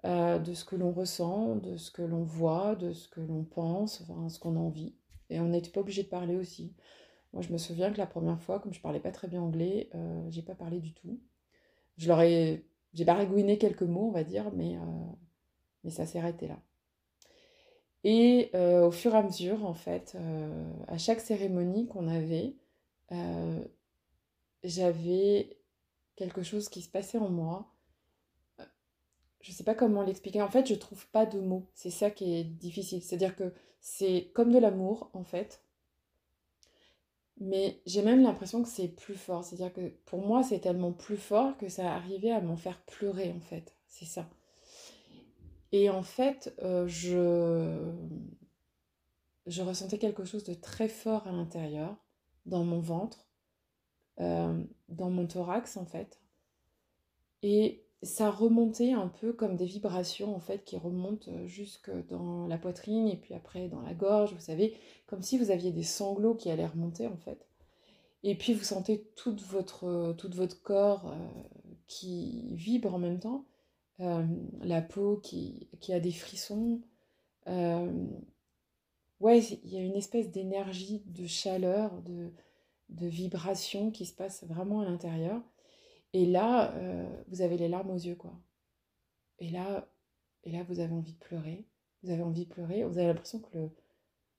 euh, 0.06 0.38
de 0.38 0.54
ce 0.54 0.64
que 0.64 0.76
l'on 0.76 0.92
ressent, 0.92 1.56
de 1.56 1.76
ce 1.76 1.90
que 1.90 2.00
l'on 2.02 2.22
voit, 2.22 2.76
de 2.76 2.92
ce 2.94 3.08
que 3.08 3.20
l'on 3.20 3.44
pense, 3.44 4.00
enfin, 4.02 4.28
ce 4.30 4.38
qu'on 4.38 4.56
a 4.56 4.60
envie. 4.60 4.94
Et 5.28 5.38
on 5.40 5.48
n'était 5.48 5.70
pas 5.70 5.80
obligé 5.80 6.02
de 6.02 6.08
parler 6.08 6.36
aussi. 6.36 6.74
Moi, 7.34 7.42
je 7.42 7.52
me 7.52 7.58
souviens 7.58 7.92
que 7.92 7.98
la 7.98 8.06
première 8.06 8.40
fois, 8.40 8.60
comme 8.60 8.72
je 8.72 8.80
parlais 8.80 9.00
pas 9.00 9.12
très 9.12 9.28
bien 9.28 9.42
anglais, 9.42 9.90
euh, 9.94 10.26
j'ai 10.30 10.42
pas 10.42 10.54
parlé 10.54 10.80
du 10.80 10.94
tout. 10.94 11.20
Je 11.98 12.08
leur 12.08 12.22
ai, 12.22 12.64
j'ai 12.94 13.04
baragouiné 13.04 13.58
quelques 13.58 13.82
mots, 13.82 14.08
on 14.08 14.12
va 14.12 14.24
dire, 14.24 14.50
mais, 14.54 14.76
mais 15.84 15.90
ça 15.90 16.06
s'est 16.06 16.18
arrêté 16.18 16.48
là. 16.48 16.58
Et 18.04 18.50
euh, 18.54 18.86
au 18.86 18.90
fur 18.90 19.14
et 19.14 19.18
à 19.18 19.22
mesure, 19.22 19.64
en 19.66 19.74
fait, 19.74 20.14
euh, 20.16 20.72
à 20.88 20.98
chaque 20.98 21.20
cérémonie 21.20 21.86
qu'on 21.86 22.08
avait, 22.08 22.54
euh, 23.12 23.62
j'avais 24.64 25.58
quelque 26.16 26.42
chose 26.42 26.68
qui 26.68 26.82
se 26.82 26.88
passait 26.90 27.18
en 27.18 27.28
moi. 27.30 27.66
Je 29.40 29.50
ne 29.52 29.54
sais 29.54 29.64
pas 29.64 29.74
comment 29.74 30.02
l'expliquer. 30.02 30.42
En 30.42 30.50
fait, 30.50 30.66
je 30.66 30.74
ne 30.74 30.78
trouve 30.78 31.06
pas 31.08 31.26
de 31.26 31.40
mots. 31.40 31.66
C'est 31.74 31.90
ça 31.90 32.10
qui 32.10 32.34
est 32.36 32.44
difficile. 32.44 33.02
C'est-à-dire 33.02 33.36
que 33.36 33.52
c'est 33.80 34.30
comme 34.34 34.52
de 34.52 34.58
l'amour, 34.58 35.10
en 35.14 35.24
fait. 35.24 35.62
Mais 37.38 37.80
j'ai 37.86 38.02
même 38.02 38.22
l'impression 38.22 38.62
que 38.62 38.68
c'est 38.68 38.88
plus 38.88 39.14
fort. 39.16 39.44
C'est-à-dire 39.44 39.72
que 39.72 39.88
pour 40.06 40.20
moi, 40.26 40.42
c'est 40.42 40.60
tellement 40.60 40.92
plus 40.92 41.16
fort 41.16 41.56
que 41.56 41.68
ça 41.68 41.92
arrivait 41.94 42.30
à 42.30 42.40
m'en 42.40 42.56
faire 42.56 42.80
pleurer, 42.84 43.32
en 43.32 43.40
fait. 43.40 43.74
C'est 43.88 44.04
ça. 44.04 44.28
Et 45.72 45.88
en 45.88 46.02
fait, 46.02 46.54
euh, 46.62 46.86
je, 46.88 47.92
je 49.46 49.62
ressentais 49.62 49.98
quelque 49.98 50.24
chose 50.24 50.44
de 50.44 50.54
très 50.54 50.88
fort 50.88 51.26
à 51.26 51.32
l'intérieur, 51.32 51.96
dans 52.46 52.64
mon 52.64 52.80
ventre, 52.80 53.28
euh, 54.20 54.62
dans 54.88 55.10
mon 55.10 55.26
thorax 55.26 55.76
en 55.76 55.86
fait. 55.86 56.20
Et 57.42 57.84
ça 58.02 58.30
remontait 58.30 58.92
un 58.92 59.08
peu 59.08 59.32
comme 59.32 59.56
des 59.56 59.66
vibrations 59.66 60.34
en 60.34 60.40
fait 60.40 60.64
qui 60.64 60.76
remontent 60.76 61.46
jusque 61.46 61.90
dans 62.08 62.46
la 62.46 62.58
poitrine 62.58 63.08
et 63.08 63.16
puis 63.16 63.34
après 63.34 63.68
dans 63.68 63.82
la 63.82 63.94
gorge, 63.94 64.32
vous 64.34 64.40
savez, 64.40 64.74
comme 65.06 65.22
si 65.22 65.38
vous 65.38 65.50
aviez 65.50 65.70
des 65.70 65.82
sanglots 65.82 66.34
qui 66.34 66.50
allaient 66.50 66.66
remonter 66.66 67.06
en 67.06 67.16
fait. 67.16 67.46
Et 68.22 68.34
puis 68.36 68.54
vous 68.54 68.64
sentez 68.64 69.06
tout 69.16 69.36
votre, 69.48 70.14
tout 70.18 70.30
votre 70.32 70.62
corps 70.62 71.14
qui 71.86 72.48
vibre 72.52 72.94
en 72.94 72.98
même 72.98 73.20
temps, 73.20 73.46
la 74.00 74.82
peau 74.82 75.18
qui, 75.18 75.68
qui, 75.80 75.92
a 75.92 76.00
des 76.00 76.12
frissons. 76.12 76.80
ouais, 77.46 79.38
il 79.40 79.70
y 79.70 79.76
a 79.76 79.82
une 79.82 79.96
espèce 79.96 80.30
d'énergie, 80.30 81.02
de 81.06 81.26
chaleur, 81.26 82.00
de, 82.02 82.32
de 82.88 83.06
vibration 83.06 83.90
qui 83.90 84.06
se 84.06 84.14
passe 84.14 84.44
vraiment 84.44 84.80
à 84.80 84.84
l'intérieur. 84.84 85.42
Et 86.12 86.26
là, 86.26 86.74
vous 87.28 87.42
avez 87.42 87.56
les 87.56 87.68
larmes 87.68 87.90
aux 87.90 87.98
yeux, 87.98 88.16
quoi. 88.16 88.34
Et 89.38 89.50
là, 89.50 89.88
et 90.44 90.52
là, 90.52 90.62
vous 90.68 90.80
avez 90.80 90.92
envie 90.92 91.12
de 91.12 91.18
pleurer. 91.18 91.66
Vous 92.02 92.10
avez 92.10 92.22
envie 92.22 92.46
de 92.46 92.50
pleurer. 92.50 92.84
Vous 92.84 92.98
avez 92.98 93.08
l'impression 93.08 93.40
que 93.40 93.58
le, 93.58 93.70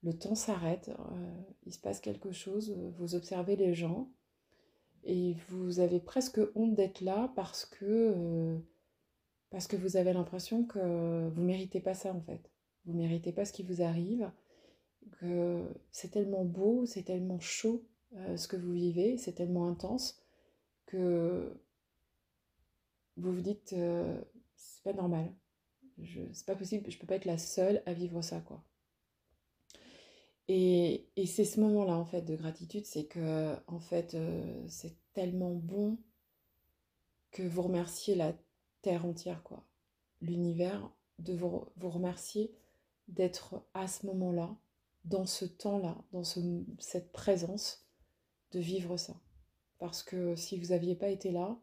le 0.04 0.18
temps 0.18 0.36
s'arrête, 0.36 0.90
euh, 0.90 1.42
il 1.66 1.74
se 1.74 1.80
passe 1.80 2.00
quelque 2.00 2.32
chose, 2.32 2.72
euh, 2.72 2.92
vous 2.98 3.16
observez 3.16 3.56
les 3.56 3.74
gens 3.74 4.10
et 5.04 5.36
vous 5.50 5.80
avez 5.80 6.00
presque 6.00 6.40
honte 6.56 6.76
d'être 6.76 7.02
là 7.02 7.32
parce 7.36 7.66
que, 7.66 7.86
euh, 7.86 8.60
parce 9.52 9.68
que 9.68 9.76
vous 9.76 9.98
avez 9.98 10.14
l'impression 10.14 10.66
que 10.66 11.30
vous 11.30 11.42
méritez 11.44 11.80
pas 11.80 11.94
ça 11.94 12.14
en 12.14 12.22
fait. 12.22 12.52
Vous 12.86 12.94
méritez 12.94 13.32
pas 13.32 13.46
ce 13.46 13.54
qui 13.54 13.64
vous 13.64 13.84
arrive, 13.84 14.32
que 15.20 15.64
c'est 15.92 16.10
tellement 16.10 16.46
beau, 16.46 16.86
c'est 16.86 17.04
tellement 17.04 17.40
chaud 17.40 17.86
ce 18.36 18.48
que 18.48 18.58
vous 18.58 18.74
vivez, 18.74 19.18
c'est 19.18 19.34
tellement 19.34 19.68
intense 19.70 20.20
que 20.86 21.62
vous 23.18 23.32
vous 23.32 23.42
dites 23.42 23.76
c'est 24.56 24.84
pas 24.84 24.94
normal, 24.94 25.32
c'est 26.34 26.46
pas 26.46 26.56
possible, 26.56 26.90
je 26.90 26.98
peux 26.98 27.08
pas 27.08 27.16
être 27.16 27.26
la 27.26 27.38
seule 27.38 27.84
à 27.86 27.94
vivre 27.94 28.22
ça 28.22 28.42
quoi. 28.42 28.64
Et, 30.54 31.08
c'est 31.28 31.46
ce 31.46 31.62
moment-là, 31.62 31.96
en 31.96 32.04
fait, 32.04 32.24
de 32.24 32.36
gratitude, 32.36 32.86
c'est 32.86 33.06
que, 33.06 33.56
en 33.68 33.80
fait, 33.80 34.16
euh, 34.16 34.66
c'est 34.68 34.98
tellement 35.14 35.54
bon 35.54 35.98
que 37.32 37.44
vous 37.44 37.62
remerciez 37.62 38.16
la 38.16 38.34
terre 38.82 39.06
entière, 39.06 39.44
quoi. 39.44 39.64
L'univers, 40.22 40.92
de 41.20 41.34
vous, 41.34 41.66
vous 41.78 41.90
remercier 41.90 42.52
d'être 43.08 43.64
à 43.74 43.88
ce 43.88 44.06
moment-là, 44.08 44.56
dans 45.06 45.26
ce 45.26 45.46
temps-là, 45.46 45.98
dans 46.12 46.24
cette 46.24 47.12
présence, 47.12 47.86
de 48.52 48.60
vivre 48.60 48.98
ça. 48.98 49.16
Parce 49.80 50.04
que 50.04 50.36
si 50.36 50.60
vous 50.60 50.68
n'aviez 50.68 50.96
pas 50.96 51.10
été 51.10 51.32
là, 51.32 51.58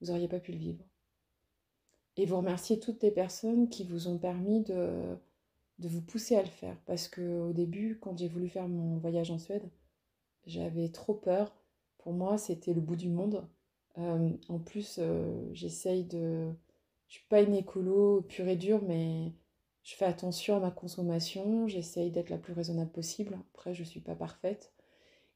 vous 0.00 0.08
n'auriez 0.08 0.28
pas 0.28 0.40
pu 0.40 0.52
le 0.52 0.58
vivre. 0.58 0.84
Et 2.16 2.26
vous 2.26 2.36
remerciez 2.36 2.78
toutes 2.78 3.02
les 3.02 3.10
personnes 3.10 3.68
qui 3.68 3.84
vous 3.84 4.08
ont 4.08 4.18
permis 4.18 4.62
de, 4.62 5.16
de 5.78 5.88
vous 5.88 6.02
pousser 6.02 6.36
à 6.36 6.42
le 6.42 6.48
faire. 6.48 6.76
Parce 6.86 7.08
que 7.08 7.40
au 7.40 7.52
début, 7.52 7.98
quand 8.00 8.18
j'ai 8.18 8.28
voulu 8.28 8.48
faire 8.48 8.68
mon 8.68 8.98
voyage 8.98 9.30
en 9.30 9.38
Suède, 9.38 9.70
j'avais 10.46 10.88
trop 10.88 11.14
peur. 11.14 11.54
Pour 11.98 12.12
moi, 12.12 12.36
c'était 12.36 12.74
le 12.74 12.80
bout 12.80 12.96
du 12.96 13.08
monde. 13.08 13.46
Euh, 13.98 14.30
en 14.48 14.58
plus, 14.58 14.96
euh, 14.98 15.48
j'essaye 15.52 16.04
de... 16.04 16.50
Je 17.08 17.14
suis 17.18 17.26
pas 17.28 17.42
une 17.42 17.54
écolo 17.54 18.22
pure 18.22 18.48
et 18.48 18.56
dure, 18.56 18.82
mais 18.86 19.32
je 19.82 19.94
fais 19.94 20.06
attention 20.06 20.56
à 20.56 20.60
ma 20.60 20.70
consommation. 20.70 21.68
J'essaye 21.68 22.10
d'être 22.10 22.30
la 22.30 22.38
plus 22.38 22.54
raisonnable 22.54 22.90
possible. 22.90 23.38
Après, 23.52 23.74
je 23.74 23.84
suis 23.84 24.00
pas 24.00 24.14
parfaite. 24.14 24.72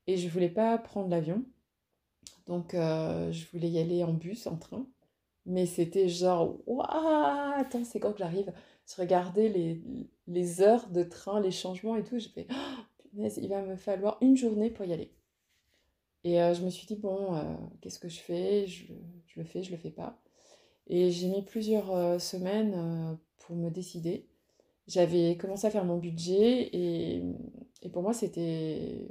Et 0.07 0.17
je 0.17 0.29
voulais 0.29 0.49
pas 0.49 0.79
prendre 0.79 1.09
l'avion. 1.09 1.45
Donc, 2.47 2.75
euh, 2.75 3.31
je 3.33 3.47
voulais 3.53 3.69
y 3.71 3.79
aller 3.79 4.05
en 4.05 4.13
bus, 4.13 4.47
en 4.47 4.57
train. 4.57 4.87
Mais 5.47 5.67
c'était 5.67 6.09
genre, 6.09 6.57
waouh, 6.67 7.53
attends, 7.57 7.85
c'est 7.85 8.01
quand 8.01 8.13
que 8.13 8.19
j'arrive? 8.19 8.53
Je 8.87 9.01
regardais 9.01 9.49
les, 9.49 9.83
les 10.29 10.61
heures 10.63 10.89
de 10.89 11.03
train, 11.03 11.41
les 11.41 11.51
changements 11.51 11.97
et 11.97 12.05
tout. 12.05 12.19
J'ai 12.19 12.31
fait, 12.31 12.47
oh, 12.51 13.29
il 13.37 13.49
va 13.49 13.63
me 13.63 13.77
falloir 13.77 14.19
une 14.21 14.37
journée 14.37 14.71
pour 14.71 14.87
y 14.87 14.93
aller. 14.93 15.13
Et 16.27 16.43
euh, 16.43 16.55
je 16.55 16.63
me 16.63 16.71
suis 16.71 16.89
dit, 16.89 16.97
bon, 16.97 17.37
euh, 17.37 17.55
qu'est-ce 17.81 18.01
que 18.01 18.09
je 18.09 18.19
fais? 18.19 18.67
Je, 18.67 18.93
le 19.37 19.45
fais, 19.45 19.63
je 19.63 19.71
le 19.71 19.77
fais 19.77 19.93
pas. 19.93 20.21
Et 20.89 21.13
j'ai 21.13 21.29
mis 21.29 21.43
plusieurs 21.43 21.95
euh, 21.95 22.19
semaines 22.19 23.17
pour 23.39 23.55
me 23.55 23.71
décider. 23.71 24.27
J'avais 24.89 25.37
commencé 25.37 25.69
à 25.69 25.71
faire 25.71 25.85
mon 25.85 25.99
budget 25.99 26.69
et, 26.75 27.23
et 27.83 27.89
pour 27.91 28.03
moi, 28.03 28.13
c'était 28.13 29.09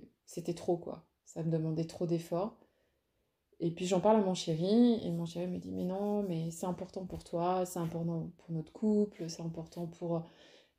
trop, 0.57 0.75
quoi. 0.75 1.05
Ça 1.25 1.41
me 1.41 1.49
demandait 1.49 1.85
trop 1.85 2.05
d'efforts. 2.05 2.57
Et 3.61 3.71
puis 3.71 3.85
j'en 3.85 4.01
parle 4.01 4.17
à 4.17 4.21
mon 4.21 4.33
chéri, 4.33 4.99
et 5.01 5.11
mon 5.11 5.25
chéri 5.25 5.47
me 5.47 5.57
dit 5.57 5.71
Mais 5.71 5.85
non, 5.85 6.23
mais 6.23 6.51
c'est 6.51 6.65
important 6.65 7.05
pour 7.05 7.23
toi, 7.23 7.65
c'est 7.65 7.79
important 7.79 8.29
pour 8.39 8.51
notre 8.51 8.73
couple, 8.73 9.29
c'est 9.29 9.41
important 9.41 9.87
pour 9.87 10.23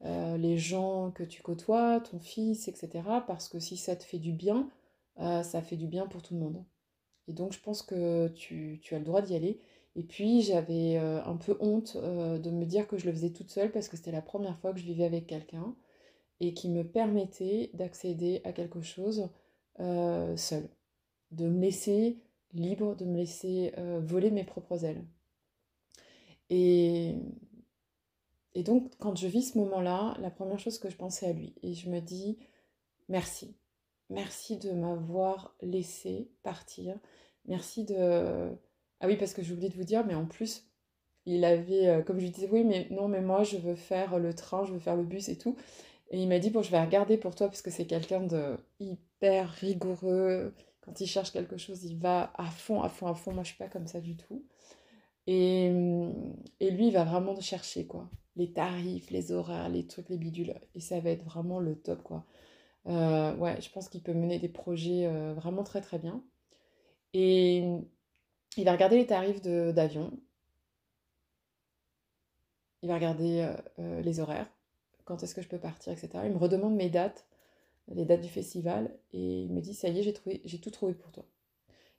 les 0.03 0.59
gens 0.59 1.11
que 1.13 1.23
tu 1.23 1.41
côtoies, 1.41 2.01
ton 2.01 2.19
fils, 2.19 2.69
etc. 2.69 3.25
Parce 3.27 3.49
que 3.49 3.59
si 3.59 3.79
ça 3.79 3.97
te 3.97 4.05
fait 4.05 4.19
du 4.19 4.33
bien, 4.33 4.69
euh, 5.21 5.43
ça 5.43 5.63
fait 5.63 5.77
du 5.77 5.87
bien 5.87 6.07
pour 6.07 6.23
tout 6.23 6.35
le 6.35 6.41
monde. 6.41 6.65
Et 7.29 7.33
donc 7.33 7.53
je 7.53 7.61
pense 7.61 7.83
que 7.83 8.29
tu, 8.29 8.81
as 8.91 8.99
le 8.99 9.05
droit 9.05 9.23
d'y 9.23 9.35
aller. 9.35 9.61
Et 9.97 10.03
puis 10.03 10.43
j'avais 10.43 10.99
euh, 10.99 11.23
un 11.25 11.37
peu 11.37 11.57
honte 11.61 11.97
de 11.97 12.51
me 12.51 12.65
dire 12.67 12.87
que 12.87 12.99
je 12.99 13.07
le 13.07 13.13
faisais 13.13 13.31
toute 13.31 13.51
seule 13.51 13.73
parce 13.73 13.89
que 13.89 13.97
c'était 13.97 14.13
la 14.13 14.23
première 14.23 14.59
fois 14.59 14.73
que 14.73 14.79
je 14.79 14.85
vivais 14.85 15.05
avec 15.05 15.27
quelqu'un 15.27 15.75
et 16.41 16.55
qui 16.55 16.69
me 16.69 16.85
permettait 16.85 17.71
d'accéder 17.75 18.43
à 18.45 18.53
quelque 18.53 18.83
chose 18.83 19.31
seule. 19.79 20.69
De 21.33 21.49
me 21.49 21.61
laisser 21.61 22.19
libre, 22.53 22.95
de 22.97 23.05
me 23.07 23.17
laisser 23.17 23.73
voler 24.03 24.31
mes 24.31 24.45
propres 24.45 24.85
ailes. 24.85 25.05
Et 26.51 27.17
et 28.57 28.63
donc, 28.63 28.91
quand 28.99 29.15
je 29.15 29.27
vis 29.27 29.53
ce 29.53 29.59
moment-là, 29.59 30.17
la 30.19 30.31
première 30.31 30.59
chose 30.59 30.79
que 30.79 30.89
je 30.89 30.97
pensais 30.97 31.27
à 31.27 31.33
lui, 31.35 31.55
et 31.63 31.75
je 31.75 31.91
me 31.91 32.01
dis 32.01 32.39
merci. 33.11 33.55
Merci 34.11 34.59
de 34.59 34.73
m'avoir 34.73 35.55
laissé 35.63 36.31
partir. 36.43 36.99
Merci 37.47 37.85
de. 37.85 38.51
Ah 39.01 39.07
oui, 39.07 39.17
parce 39.17 39.35
que 39.35 39.43
j'ai 39.43 39.53
oublié 39.53 39.69
de 39.69 39.75
vous 39.77 39.85
dire, 39.85 40.07
mais 40.07 40.15
en 40.15 40.27
plus, 40.27 40.65
il 41.27 41.45
avait, 41.45 41.89
euh, 41.89 42.03
comme 42.03 42.19
je 42.19 42.25
lui 42.25 42.31
disais, 42.31 42.49
oui, 42.51 42.65
mais 42.65 42.89
non, 42.91 43.09
mais 43.09 43.21
moi, 43.21 43.43
je 43.45 43.57
veux 43.59 43.75
faire 43.75 44.19
le 44.19 44.35
train, 44.35 44.65
je 44.65 44.73
veux 44.73 44.79
faire 44.79 44.97
le 44.97 45.05
bus 45.05 45.29
et 45.29 45.39
tout. 45.39 45.57
Et 46.11 46.21
il 46.23 46.29
m'a 46.29 46.39
dit, 46.39 46.51
bon, 46.51 46.63
je 46.63 46.71
vais 46.71 46.81
regarder 46.81 47.19
pour 47.19 47.35
toi, 47.35 47.49
parce 47.49 47.63
que 47.63 47.71
c'est 47.71 47.87
quelqu'un 47.87 48.23
de 48.23 48.57
hyper 48.81 49.51
rigoureux. 49.51 50.55
Quand 50.83 51.01
il 51.01 51.07
cherche 51.09 51.33
quelque 51.33 51.57
chose, 51.59 51.85
il 51.85 51.99
va 51.99 52.33
à 52.37 52.47
fond, 52.47 52.83
à 52.83 52.89
fond, 52.89 53.09
à 53.09 53.15
fond. 53.15 53.33
Moi, 53.33 53.43
je 53.43 53.49
suis 53.49 53.59
pas 53.59 53.69
comme 53.69 53.87
ça 53.89 54.01
du 54.01 54.17
tout. 54.17 54.45
Et, 55.27 55.67
et 56.61 56.71
lui, 56.71 56.89
il 56.89 56.93
va 56.93 57.05
vraiment 57.05 57.39
chercher, 57.41 57.87
quoi 57.87 58.09
les 58.37 58.53
tarifs, 58.53 59.11
les 59.11 59.33
horaires, 59.33 59.69
les 59.69 59.87
trucs, 59.87 60.09
les 60.09 60.19
bidules. 60.19 60.55
Et 60.75 60.81
ça 60.81 61.01
va 61.01 61.11
être 61.11 61.25
vraiment 61.25 61.59
le 61.59 61.75
top, 61.75 62.03
quoi. 62.03 62.25
Euh, 62.89 63.35
ouais, 63.37 63.61
je 63.61 63.71
pense 63.71 63.89
qu'il 63.89 64.03
peut 64.03 64.13
mener 64.15 64.39
des 64.39 64.49
projets 64.49 65.07
euh, 65.07 65.35
vraiment 65.35 65.65
très 65.65 65.81
très 65.81 65.99
bien. 65.99 66.23
Et 67.15 67.65
il 68.57 68.65
va 68.65 68.73
regarder 68.73 68.97
les 68.99 69.07
tarifs 69.07 69.43
d'avion. 69.43 70.13
Il 72.83 72.89
va 72.89 72.95
regarder 72.95 73.53
euh, 73.79 74.01
les 74.01 74.19
horaires, 74.21 74.49
quand 75.05 75.23
est-ce 75.23 75.35
que 75.35 75.43
je 75.43 75.49
peux 75.49 75.59
partir, 75.59 75.93
etc. 75.93 76.25
Il 76.25 76.33
me 76.33 76.39
redemande 76.39 76.75
mes 76.75 76.89
dates, 76.89 77.27
les 77.89 78.05
dates 78.07 78.23
du 78.23 78.29
festival, 78.31 78.97
et 79.13 79.43
il 79.43 79.53
me 79.53 79.61
dit, 79.61 79.75
ça 79.75 79.89
y 79.89 80.01
est, 80.01 80.43
j'ai 80.45 80.61
tout 80.61 80.71
trouvé 80.71 80.95
pour 80.95 81.13
toi. 81.13 81.27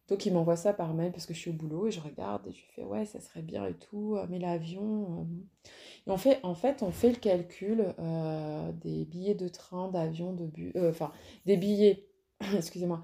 Donc 0.07 0.25
il 0.25 0.33
m'envoie 0.33 0.55
ça 0.55 0.73
par 0.73 0.93
mail 0.93 1.11
parce 1.11 1.25
que 1.25 1.33
je 1.33 1.39
suis 1.39 1.49
au 1.49 1.53
boulot 1.53 1.87
et 1.87 1.91
je 1.91 1.99
regarde 1.99 2.47
et 2.47 2.51
je 2.51 2.61
fais 2.73 2.83
ouais 2.83 3.05
ça 3.05 3.19
serait 3.19 3.41
bien 3.41 3.65
et 3.65 3.73
tout, 3.73 4.15
euh, 4.15 4.25
mais 4.29 4.39
l'avion. 4.39 5.21
Euh, 5.21 5.69
et 6.07 6.11
on 6.11 6.17
fait, 6.17 6.39
en 6.43 6.55
fait 6.55 6.81
on 6.81 6.91
fait 6.91 7.09
le 7.09 7.17
calcul 7.17 7.93
euh, 7.99 8.71
des 8.71 9.03
billets 9.05 9.35
de 9.35 9.49
train, 9.49 9.89
d'avion, 9.89 10.33
de 10.33 10.45
bus, 10.45 10.73
enfin 10.77 11.11
des 11.45 11.57
billets, 11.57 12.07
excusez-moi, 12.55 13.01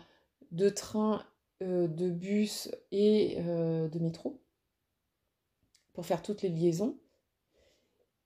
de 0.52 0.70
train, 0.70 1.24
de 1.62 2.10
bus 2.10 2.70
et 2.92 3.38
de 3.38 4.00
métro 4.00 4.42
pour 5.94 6.06
faire 6.06 6.22
toutes 6.22 6.42
les 6.42 6.50
liaisons. 6.50 6.98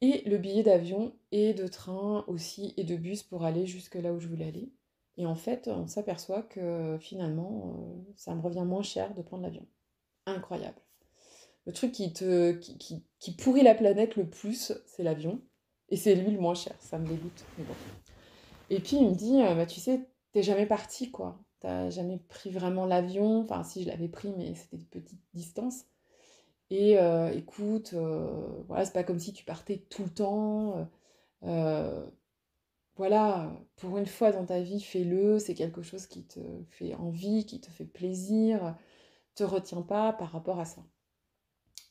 Et 0.01 0.21
le 0.29 0.37
billet 0.37 0.63
d'avion 0.63 1.13
et 1.31 1.53
de 1.53 1.67
train 1.67 2.23
aussi 2.27 2.73
et 2.77 2.83
de 2.83 2.95
bus 2.95 3.23
pour 3.23 3.43
aller 3.43 3.65
jusque 3.65 3.95
là 3.95 4.13
où 4.13 4.19
je 4.19 4.27
voulais 4.27 4.47
aller. 4.47 4.71
Et 5.17 5.25
en 5.25 5.35
fait, 5.35 5.67
on 5.67 5.87
s'aperçoit 5.87 6.43
que 6.43 6.97
finalement, 7.01 7.73
euh, 7.75 8.13
ça 8.15 8.35
me 8.35 8.41
revient 8.41 8.63
moins 8.65 8.83
cher 8.83 9.13
de 9.15 9.23
prendre 9.23 9.43
l'avion. 9.43 9.65
Incroyable. 10.27 10.79
Le 11.65 11.73
truc 11.73 11.91
qui, 11.91 12.13
te, 12.13 12.53
qui, 12.53 13.03
qui, 13.19 13.31
pourrit 13.35 13.63
la 13.63 13.75
planète 13.75 14.15
le 14.15 14.29
plus, 14.29 14.73
c'est 14.85 15.03
l'avion. 15.03 15.41
Et 15.89 15.97
c'est 15.97 16.15
lui 16.15 16.31
le 16.31 16.39
moins 16.39 16.53
cher. 16.53 16.75
Ça 16.79 16.99
me 16.99 17.07
dégoûte. 17.07 17.45
Et 18.69 18.79
puis 18.79 18.97
il 18.97 19.09
me 19.09 19.15
dit, 19.15 19.41
euh, 19.41 19.55
bah, 19.55 19.65
tu 19.65 19.79
sais, 19.79 20.07
t'es 20.33 20.43
jamais 20.43 20.67
parti, 20.67 21.09
quoi. 21.09 21.39
T'as 21.59 21.89
jamais 21.89 22.19
pris 22.29 22.51
vraiment 22.51 22.85
l'avion. 22.85 23.41
Enfin, 23.41 23.63
si, 23.63 23.83
je 23.83 23.87
l'avais 23.87 24.09
pris, 24.09 24.31
mais 24.37 24.53
c'était 24.53 24.77
de 24.77 24.83
petites 24.83 25.23
distances. 25.33 25.85
Et 26.69 26.99
euh, 26.99 27.31
écoute, 27.31 27.93
voilà, 28.67 28.85
c'est 28.85 28.93
pas 28.93 29.03
comme 29.03 29.19
si 29.19 29.33
tu 29.33 29.45
partais 29.45 29.85
tout 29.89 30.03
le 30.03 30.09
temps 30.09 30.87
voilà, 32.97 33.51
pour 33.77 33.97
une 33.97 34.05
fois 34.05 34.31
dans 34.31 34.45
ta 34.45 34.61
vie, 34.61 34.81
fais-le, 34.81 35.39
c'est 35.39 35.53
quelque 35.53 35.81
chose 35.81 36.07
qui 36.07 36.25
te 36.25 36.39
fait 36.69 36.95
envie, 36.95 37.45
qui 37.45 37.61
te 37.61 37.69
fait 37.69 37.85
plaisir, 37.85 38.75
te 39.35 39.43
retiens 39.43 39.81
pas 39.81 40.13
par 40.13 40.31
rapport 40.31 40.59
à 40.59 40.65
ça. 40.65 40.81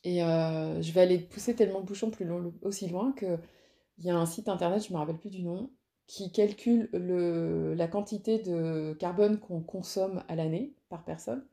Et 0.03 0.23
euh, 0.23 0.81
je 0.81 0.91
vais 0.91 1.01
aller 1.01 1.19
pousser 1.19 1.55
tellement 1.55 1.79
le 1.79 1.85
bouchon 1.85 2.11
plus 2.11 2.27
aussi 2.61 2.87
loin 2.87 3.11
que 3.13 3.37
il 3.97 4.05
y 4.05 4.09
a 4.11 4.15
un 4.17 4.25
site 4.25 4.47
internet, 4.47 4.83
je 4.83 4.89
ne 4.89 4.93
me 4.93 4.99
rappelle 4.99 5.17
plus 5.17 5.31
du 5.31 5.43
nom, 5.43 5.71
qui 6.07 6.31
calcule 6.31 6.89
la 6.93 7.87
quantité 7.87 8.39
de 8.39 8.95
carbone 8.99 9.39
qu'on 9.39 9.61
consomme 9.61 10.23
à 10.27 10.35
l'année. 10.35 10.75
par 10.89 11.03
personne. 11.03 11.45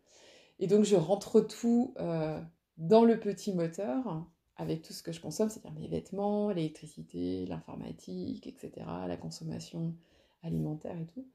Et 0.59 0.67
donc, 0.67 0.85
je 0.85 0.97
rentre 0.97 1.41
tout 1.41 1.95
euh, 1.99 2.41
dans 2.77 3.05
le 3.05 3.19
petit 3.19 3.53
moteur 3.53 4.25
avec 4.57 4.83
tout 4.83 4.93
ce 4.93 5.03
que 5.03 5.13
je 5.13 5.21
consomme, 5.21 5.49
c'est-à-dire 5.49 5.79
mes 5.79 5.89
vêtements, 5.89 6.51
l'électricité, 6.51 7.47
l'informatique, 7.47 8.47
etc., 8.47 8.87
la 9.09 9.17
consommation 9.17 9.95
alimentaire 10.43 10.97
et 10.99 11.07
tout. 11.07 11.27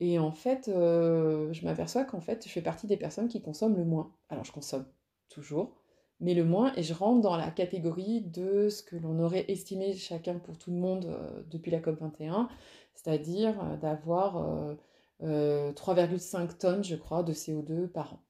Et 0.00 0.18
en 0.18 0.32
fait, 0.32 0.68
euh, 0.68 1.52
je 1.52 1.64
m'aperçois 1.64 2.04
qu'en 2.04 2.20
fait, 2.20 2.46
je 2.46 2.52
fais 2.52 2.62
partie 2.62 2.86
des 2.86 2.96
personnes 2.96 3.28
qui 3.28 3.42
consomment 3.42 3.76
le 3.76 3.84
moins. 3.84 4.14
Alors, 4.30 4.44
je 4.44 4.52
consomme 4.52 4.86
toujours, 5.28 5.76
mais 6.20 6.34
le 6.34 6.44
moins, 6.44 6.72
et 6.76 6.82
je 6.82 6.94
rentre 6.94 7.20
dans 7.20 7.36
la 7.36 7.50
catégorie 7.50 8.22
de 8.22 8.68
ce 8.70 8.82
que 8.82 8.96
l'on 8.96 9.18
aurait 9.20 9.44
estimé 9.48 9.94
chacun 9.94 10.38
pour 10.38 10.58
tout 10.58 10.70
le 10.70 10.78
monde 10.78 11.06
euh, 11.06 11.42
depuis 11.50 11.70
la 11.70 11.80
COP21, 11.80 12.48
c'est-à-dire 12.94 13.62
euh, 13.62 13.76
d'avoir 13.76 14.76
3,5 15.22 16.56
tonnes, 16.56 16.84
je 16.84 16.96
crois, 16.96 17.22
de 17.22 17.34
CO2 17.34 17.86
par 17.88 18.14
an. 18.14 18.22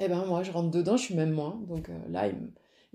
Eh 0.00 0.08
ben 0.08 0.24
moi, 0.26 0.42
je 0.42 0.50
rentre 0.50 0.70
dedans, 0.70 0.96
je 0.96 1.04
suis 1.04 1.14
même 1.14 1.30
moins. 1.30 1.60
Donc 1.68 1.90
là, 2.08 2.28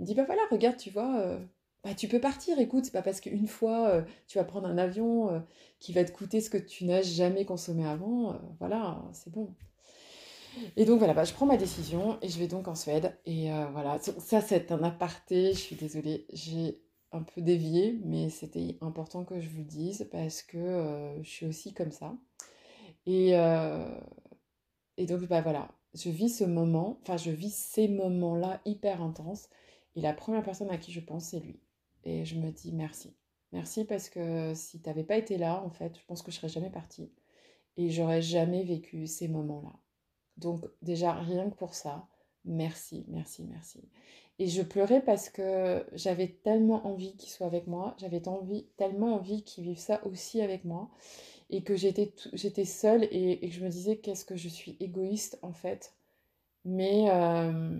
dit, 0.03 0.15
bah 0.15 0.23
voilà, 0.25 0.41
regarde, 0.51 0.77
tu 0.77 0.89
vois, 0.89 1.39
bah, 1.83 1.95
tu 1.95 2.07
peux 2.07 2.19
partir, 2.19 2.59
écoute, 2.59 2.85
c'est 2.85 2.91
pas 2.91 3.01
parce 3.01 3.21
qu'une 3.21 3.47
fois 3.47 3.89
euh, 3.89 4.01
tu 4.27 4.37
vas 4.37 4.43
prendre 4.43 4.67
un 4.67 4.77
avion 4.77 5.31
euh, 5.31 5.39
qui 5.79 5.93
va 5.93 6.03
te 6.05 6.11
coûter 6.11 6.39
ce 6.39 6.49
que 6.51 6.57
tu 6.57 6.85
n'as 6.85 7.01
jamais 7.01 7.43
consommé 7.43 7.85
avant, 7.87 8.33
euh, 8.33 8.37
voilà, 8.59 9.03
c'est 9.13 9.31
bon. 9.31 9.55
Et 10.75 10.85
donc 10.85 10.99
voilà, 10.99 11.13
bah, 11.13 11.23
je 11.23 11.33
prends 11.33 11.47
ma 11.47 11.57
décision 11.57 12.19
et 12.21 12.29
je 12.29 12.37
vais 12.37 12.47
donc 12.47 12.67
en 12.67 12.75
Suède. 12.75 13.17
Et 13.25 13.49
voilà, 13.71 13.99
ça 13.99 14.41
c'est 14.41 14.71
un 14.71 14.83
aparté, 14.83 15.53
je 15.53 15.57
suis 15.57 15.77
désolée, 15.77 16.25
j'ai 16.33 16.81
un 17.13 17.23
peu 17.23 17.41
dévié, 17.41 17.99
mais 18.03 18.29
c'était 18.29 18.77
important 18.81 19.23
que 19.23 19.39
je 19.39 19.47
vous 19.49 19.59
le 19.59 19.63
dise 19.63 20.09
parce 20.11 20.41
que 20.43 21.15
je 21.21 21.29
suis 21.29 21.45
aussi 21.45 21.73
comme 21.73 21.91
ça. 21.91 22.17
Et, 23.05 23.29
et 24.97 25.05
donc 25.05 25.21
bah 25.29 25.41
voilà, 25.41 25.69
je 25.93 26.09
vis 26.09 26.29
ce 26.29 26.43
moment, 26.43 26.99
enfin 27.01 27.15
je 27.15 27.31
vis 27.31 27.55
ces 27.55 27.87
moments-là 27.87 28.59
hyper 28.65 29.01
intenses. 29.01 29.47
Et 29.95 30.01
la 30.01 30.13
première 30.13 30.43
personne 30.43 30.69
à 30.69 30.77
qui 30.77 30.91
je 30.91 30.99
pense, 30.99 31.25
c'est 31.25 31.39
lui. 31.39 31.59
Et 32.03 32.25
je 32.25 32.35
me 32.35 32.51
dis 32.51 32.71
merci. 32.73 33.15
Merci 33.51 33.85
parce 33.85 34.09
que 34.09 34.53
si 34.55 34.81
tu 34.81 34.87
n'avais 34.87 35.03
pas 35.03 35.17
été 35.17 35.37
là, 35.37 35.61
en 35.63 35.69
fait, 35.69 35.97
je 35.97 36.05
pense 36.05 36.21
que 36.21 36.31
je 36.31 36.37
serais 36.37 36.49
jamais 36.49 36.69
partie. 36.69 37.11
Et 37.77 37.89
j'aurais 37.89 38.21
jamais 38.21 38.63
vécu 38.63 39.07
ces 39.07 39.27
moments-là. 39.27 39.73
Donc 40.37 40.65
déjà, 40.81 41.13
rien 41.13 41.49
que 41.49 41.55
pour 41.55 41.73
ça, 41.73 42.07
merci, 42.45 43.05
merci, 43.09 43.45
merci. 43.45 43.89
Et 44.39 44.47
je 44.47 44.61
pleurais 44.61 45.01
parce 45.01 45.29
que 45.29 45.85
j'avais 45.93 46.29
tellement 46.43 46.87
envie 46.87 47.15
qu'il 47.15 47.29
soit 47.29 47.45
avec 47.45 47.67
moi, 47.67 47.95
j'avais 47.99 48.21
tellement 48.77 49.15
envie 49.15 49.43
qu'il 49.43 49.65
vive 49.65 49.77
ça 49.77 50.03
aussi 50.05 50.41
avec 50.41 50.65
moi, 50.65 50.89
et 51.51 51.63
que 51.63 51.75
j'étais, 51.75 52.13
seule 52.65 53.03
et, 53.11 53.39
que 53.39 53.53
je 53.53 53.63
me 53.63 53.69
disais 53.69 53.97
qu'est-ce 53.97 54.25
que 54.25 54.37
je 54.37 54.47
suis 54.47 54.77
égoïste 54.79 55.37
en 55.41 55.51
fait. 55.51 55.93
Mais, 56.63 57.09
euh, 57.11 57.79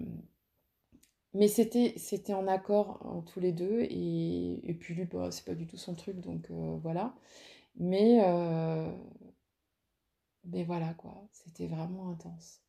mais 1.34 1.48
c'était, 1.48 1.94
c'était 1.98 2.34
en 2.34 2.48
accord 2.48 3.00
en 3.06 3.22
tous 3.22 3.40
les 3.40 3.54
deux, 3.54 3.82
et, 3.82 4.70
et 4.70 4.74
puis 4.74 4.94
lui, 4.94 5.06
bah, 5.06 5.32
c'est 5.32 5.46
pas 5.46 5.56
du 5.56 5.66
tout 5.68 5.78
son 5.78 5.96
truc, 5.96 6.20
donc 6.20 6.50
euh, 6.52 6.78
voilà. 6.82 7.16
Mais, 7.76 8.22
euh, 8.26 8.92
mais 10.46 10.64
voilà 10.64 10.94
quoi, 10.96 11.28
c'était 11.32 11.68
vraiment 11.68 12.10
intense. 12.10 12.62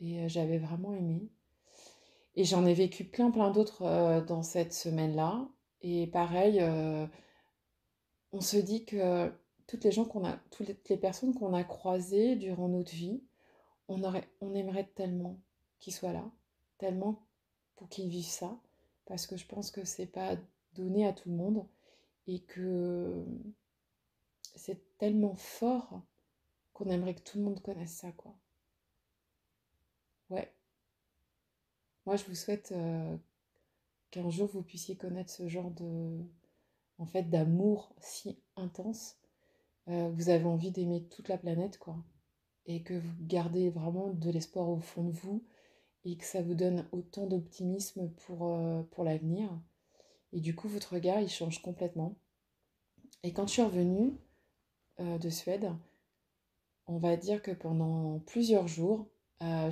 Et 0.00 0.20
euh, 0.20 0.28
j'avais 0.28 0.58
vraiment 0.58 0.94
aimé. 0.94 1.30
Et 2.36 2.44
j'en 2.44 2.66
ai 2.66 2.74
vécu 2.74 3.04
plein 3.04 3.30
plein 3.30 3.50
d'autres 3.50 4.22
dans 4.26 4.42
cette 4.42 4.74
semaine-là. 4.74 5.48
Et 5.82 6.08
pareil, 6.08 6.60
on 8.32 8.40
se 8.40 8.56
dit 8.56 8.84
que 8.84 9.32
toutes 9.68 9.84
les 9.84 9.92
gens 9.92 10.04
qu'on 10.04 10.24
a, 10.24 10.36
toutes 10.50 10.88
les 10.88 10.96
personnes 10.96 11.34
qu'on 11.34 11.54
a 11.54 11.62
croisées 11.62 12.36
durant 12.36 12.68
notre 12.68 12.92
vie, 12.92 13.22
on, 13.88 14.02
aurait, 14.02 14.28
on 14.40 14.52
aimerait 14.54 14.90
tellement 14.96 15.38
qu'ils 15.78 15.92
soient 15.94 16.12
là, 16.12 16.28
tellement 16.78 17.24
pour 17.76 17.88
qu'ils 17.88 18.08
vivent 18.08 18.24
ça, 18.24 18.58
parce 19.06 19.26
que 19.26 19.36
je 19.36 19.46
pense 19.46 19.70
que 19.70 19.84
c'est 19.84 20.06
pas 20.06 20.36
donné 20.74 21.06
à 21.06 21.12
tout 21.12 21.28
le 21.28 21.36
monde 21.36 21.66
et 22.26 22.40
que 22.40 23.24
c'est 24.54 24.80
tellement 24.98 25.34
fort 25.34 26.00
qu'on 26.72 26.90
aimerait 26.90 27.14
que 27.14 27.22
tout 27.22 27.38
le 27.38 27.44
monde 27.44 27.60
connaisse 27.60 27.92
ça, 27.92 28.12
quoi. 28.12 28.34
Ouais. 30.30 30.52
Moi, 32.06 32.16
je 32.16 32.24
vous 32.24 32.34
souhaite 32.34 32.72
euh, 32.72 33.16
qu'un 34.10 34.30
jour 34.30 34.48
vous 34.48 34.62
puissiez 34.62 34.96
connaître 34.96 35.30
ce 35.30 35.48
genre 35.48 35.70
de, 35.70 36.18
en 36.98 37.06
fait, 37.06 37.24
d'amour 37.24 37.94
si 38.00 38.38
intense. 38.56 39.16
Euh, 39.88 40.08
vous 40.10 40.30
avez 40.30 40.44
envie 40.44 40.70
d'aimer 40.70 41.04
toute 41.04 41.28
la 41.28 41.38
planète, 41.38 41.78
quoi. 41.78 41.96
Et 42.66 42.82
que 42.82 42.94
vous 42.94 43.14
gardez 43.20 43.70
vraiment 43.70 44.10
de 44.10 44.30
l'espoir 44.30 44.68
au 44.68 44.80
fond 44.80 45.04
de 45.04 45.12
vous 45.12 45.44
et 46.04 46.16
que 46.16 46.24
ça 46.24 46.42
vous 46.42 46.54
donne 46.54 46.86
autant 46.92 47.26
d'optimisme 47.26 48.10
pour, 48.26 48.54
euh, 48.54 48.82
pour 48.90 49.04
l'avenir. 49.04 49.48
Et 50.32 50.40
du 50.40 50.54
coup, 50.54 50.68
votre 50.68 50.94
regard, 50.94 51.20
il 51.20 51.28
change 51.28 51.62
complètement. 51.62 52.16
Et 53.22 53.32
quand 53.32 53.46
je 53.46 53.52
suis 53.52 53.62
revenue 53.62 54.12
euh, 55.00 55.18
de 55.18 55.30
Suède, 55.30 55.72
on 56.86 56.98
va 56.98 57.16
dire 57.16 57.40
que 57.42 57.52
pendant 57.52 58.18
plusieurs 58.26 58.68
jours, 58.68 59.08
euh, 59.42 59.70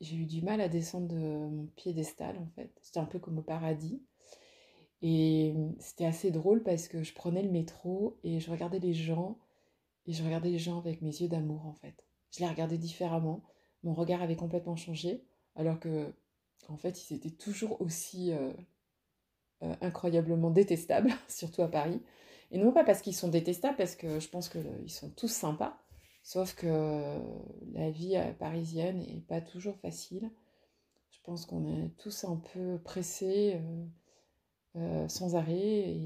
j'ai 0.00 0.16
eu 0.16 0.26
du 0.26 0.42
mal 0.42 0.60
à 0.60 0.68
descendre 0.68 1.08
de 1.08 1.16
mon 1.16 1.66
piédestal, 1.76 2.38
en 2.38 2.46
fait. 2.54 2.70
C'était 2.82 3.00
un 3.00 3.06
peu 3.06 3.18
comme 3.18 3.38
au 3.38 3.42
paradis. 3.42 4.00
Et 5.02 5.54
c'était 5.80 6.06
assez 6.06 6.30
drôle 6.30 6.62
parce 6.62 6.88
que 6.88 7.02
je 7.02 7.12
prenais 7.12 7.42
le 7.42 7.50
métro 7.50 8.18
et 8.22 8.40
je 8.40 8.50
regardais 8.50 8.78
les 8.78 8.94
gens, 8.94 9.38
et 10.06 10.12
je 10.12 10.22
regardais 10.22 10.50
les 10.50 10.58
gens 10.58 10.78
avec 10.78 11.02
mes 11.02 11.10
yeux 11.10 11.28
d'amour, 11.28 11.66
en 11.66 11.74
fait. 11.74 12.06
Je 12.30 12.40
les 12.40 12.48
regardais 12.48 12.78
différemment. 12.78 13.42
Mon 13.82 13.92
regard 13.92 14.22
avait 14.22 14.36
complètement 14.36 14.76
changé 14.76 15.24
alors 15.56 15.78
que 15.80 16.12
en 16.68 16.76
fait 16.76 17.10
ils 17.10 17.16
étaient 17.16 17.30
toujours 17.30 17.80
aussi 17.80 18.32
euh, 18.32 18.52
euh, 19.62 19.74
incroyablement 19.80 20.50
détestables, 20.50 21.12
surtout 21.28 21.62
à 21.62 21.68
Paris. 21.68 22.02
Et 22.50 22.58
non 22.58 22.72
pas 22.72 22.84
parce 22.84 23.00
qu'ils 23.00 23.14
sont 23.14 23.28
détestables, 23.28 23.76
parce 23.76 23.96
que 23.96 24.20
je 24.20 24.28
pense 24.28 24.48
qu'ils 24.48 24.90
sont 24.90 25.10
tous 25.10 25.28
sympas, 25.28 25.78
sauf 26.22 26.54
que 26.54 27.18
la 27.72 27.90
vie 27.90 28.16
euh, 28.16 28.32
parisienne 28.32 28.98
n'est 28.98 29.20
pas 29.20 29.40
toujours 29.40 29.76
facile. 29.78 30.30
Je 31.10 31.18
pense 31.24 31.46
qu'on 31.46 31.66
est 31.66 31.96
tous 31.96 32.24
un 32.24 32.36
peu 32.52 32.78
pressés 32.84 33.58
sans 35.08 35.36
arrêt, 35.36 35.96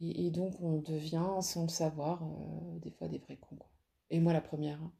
et, 0.00 0.30
donc 0.30 0.54
on 0.62 0.78
devient, 0.78 1.38
sans 1.40 1.64
le 1.64 1.68
savoir, 1.68 2.22
des 2.80 2.90
fois 2.90 3.08
des 3.08 3.18
vrais 3.18 3.36
cons. 3.36 3.58
Et 4.10 4.20
moi 4.20 4.32
la 4.32 4.40
première. 4.40 4.80
Hein. 4.80 4.92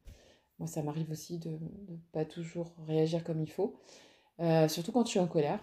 Moi, 0.63 0.69
ça 0.69 0.81
m'arrive 0.81 1.11
aussi 1.11 1.39
de 1.39 1.49
ne 1.49 1.97
pas 2.13 2.23
toujours 2.23 2.73
réagir 2.87 3.25
comme 3.25 3.41
il 3.41 3.51
faut. 3.51 3.75
Euh, 4.39 4.69
surtout 4.69 4.93
quand 4.93 5.03
je 5.03 5.09
suis 5.09 5.19
en 5.19 5.27
colère. 5.27 5.59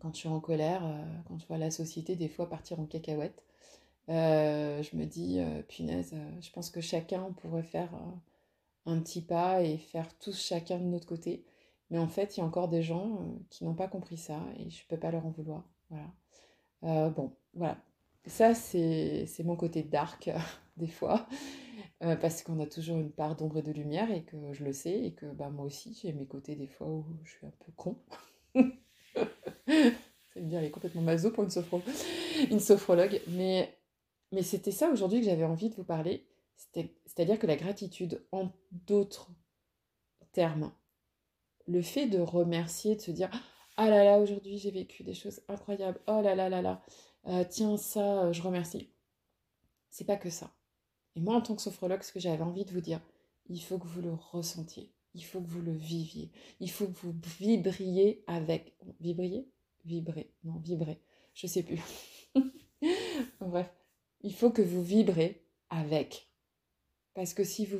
Quand 0.00 0.10
je 0.14 0.20
suis 0.20 0.28
en 0.30 0.40
colère, 0.40 0.86
euh, 0.86 1.04
quand 1.28 1.38
je 1.38 1.46
vois 1.46 1.58
la 1.58 1.70
société 1.70 2.16
des 2.16 2.30
fois 2.30 2.48
partir 2.48 2.80
en 2.80 2.86
cacahuète, 2.86 3.44
euh, 4.08 4.82
je 4.82 4.96
me 4.96 5.04
dis, 5.04 5.38
punaise, 5.68 6.14
je 6.40 6.50
pense 6.50 6.70
que 6.70 6.80
chacun 6.80 7.30
pourrait 7.42 7.62
faire 7.62 7.90
un 8.86 8.98
petit 9.00 9.20
pas 9.20 9.62
et 9.62 9.76
faire 9.76 10.08
tous 10.18 10.40
chacun 10.40 10.78
de 10.78 10.84
notre 10.84 11.06
côté. 11.06 11.44
Mais 11.90 11.98
en 11.98 12.08
fait, 12.08 12.38
il 12.38 12.40
y 12.40 12.42
a 12.42 12.46
encore 12.46 12.68
des 12.68 12.82
gens 12.82 13.38
qui 13.50 13.66
n'ont 13.66 13.74
pas 13.74 13.86
compris 13.86 14.16
ça 14.16 14.40
et 14.58 14.70
je 14.70 14.82
ne 14.82 14.88
peux 14.88 14.98
pas 14.98 15.10
leur 15.10 15.26
en 15.26 15.30
vouloir. 15.30 15.68
Voilà. 15.90 17.10
bon, 17.10 17.36
voilà. 17.52 17.76
Ça, 18.24 18.54
c'est 18.54 19.44
mon 19.44 19.56
côté 19.56 19.82
dark, 19.82 20.30
des 20.78 20.88
fois. 20.88 21.28
Euh, 22.02 22.16
parce 22.16 22.42
qu'on 22.42 22.60
a 22.60 22.66
toujours 22.66 22.98
une 22.98 23.10
part 23.10 23.36
d'ombre 23.36 23.58
et 23.58 23.62
de 23.62 23.72
lumière 23.72 24.10
et 24.10 24.24
que 24.24 24.36
je 24.52 24.64
le 24.64 24.72
sais 24.72 24.98
et 24.98 25.14
que 25.14 25.26
bah, 25.26 25.50
moi 25.50 25.64
aussi 25.64 25.98
j'ai 26.00 26.12
mes 26.12 26.26
côtés 26.26 26.56
des 26.56 26.66
fois 26.66 26.86
où 26.88 27.06
je 27.24 27.30
suis 27.32 27.46
un 27.46 27.52
peu 27.64 27.72
con. 27.72 27.98
C'est 30.32 30.46
dire, 30.46 30.58
elle 30.58 30.66
est 30.66 30.70
complètement 30.70 31.02
maso 31.02 31.30
pour 31.30 31.44
une, 31.44 31.50
une 32.50 32.60
sophrologue. 32.60 33.20
Mais, 33.28 33.74
mais 34.32 34.42
c'était 34.42 34.70
ça 34.70 34.90
aujourd'hui 34.90 35.20
que 35.20 35.26
j'avais 35.26 35.44
envie 35.44 35.70
de 35.70 35.74
vous 35.74 35.84
parler. 35.84 36.26
C'est-à-dire 36.56 37.38
que 37.38 37.46
la 37.46 37.56
gratitude, 37.56 38.22
en 38.32 38.50
d'autres 38.70 39.30
termes, 40.32 40.72
le 41.66 41.82
fait 41.82 42.06
de 42.06 42.18
remercier, 42.18 42.96
de 42.96 43.00
se 43.00 43.10
dire 43.10 43.30
Ah 43.76 43.88
là 43.88 44.04
là, 44.04 44.18
aujourd'hui 44.18 44.58
j'ai 44.58 44.70
vécu 44.70 45.02
des 45.04 45.14
choses 45.14 45.40
incroyables, 45.48 46.00
oh 46.06 46.20
là 46.22 46.34
là 46.34 46.48
là 46.48 46.62
là, 46.62 46.82
euh, 47.26 47.44
tiens 47.48 47.76
ça, 47.76 48.30
je 48.32 48.42
remercie. 48.42 48.90
C'est 49.90 50.04
pas 50.04 50.16
que 50.16 50.30
ça. 50.30 50.50
Et 51.16 51.20
moi, 51.20 51.34
en 51.34 51.40
tant 51.40 51.56
que 51.56 51.62
sophrologue, 51.62 52.02
ce 52.02 52.12
que 52.12 52.20
j'avais 52.20 52.42
envie 52.42 52.64
de 52.64 52.72
vous 52.72 52.80
dire, 52.80 53.00
il 53.48 53.60
faut 53.60 53.78
que 53.78 53.86
vous 53.86 54.02
le 54.02 54.12
ressentiez, 54.12 54.92
il 55.14 55.24
faut 55.24 55.40
que 55.40 55.48
vous 55.48 55.62
le 55.62 55.72
viviez, 55.72 56.30
il 56.60 56.70
faut 56.70 56.86
que 56.86 56.98
vous 56.98 57.14
vibriez 57.40 58.22
avec. 58.26 58.76
Vibriez? 59.00 59.48
Vibrer, 59.84 60.30
non, 60.44 60.58
vibrer, 60.58 61.00
je 61.32 61.46
sais 61.46 61.62
plus. 61.62 61.80
Bref, 63.40 63.72
il 64.20 64.34
faut 64.34 64.50
que 64.50 64.62
vous 64.62 64.82
vibrez 64.82 65.42
avec. 65.70 66.28
Parce 67.14 67.32
que 67.32 67.44
si 67.44 67.64
vous 67.64 67.78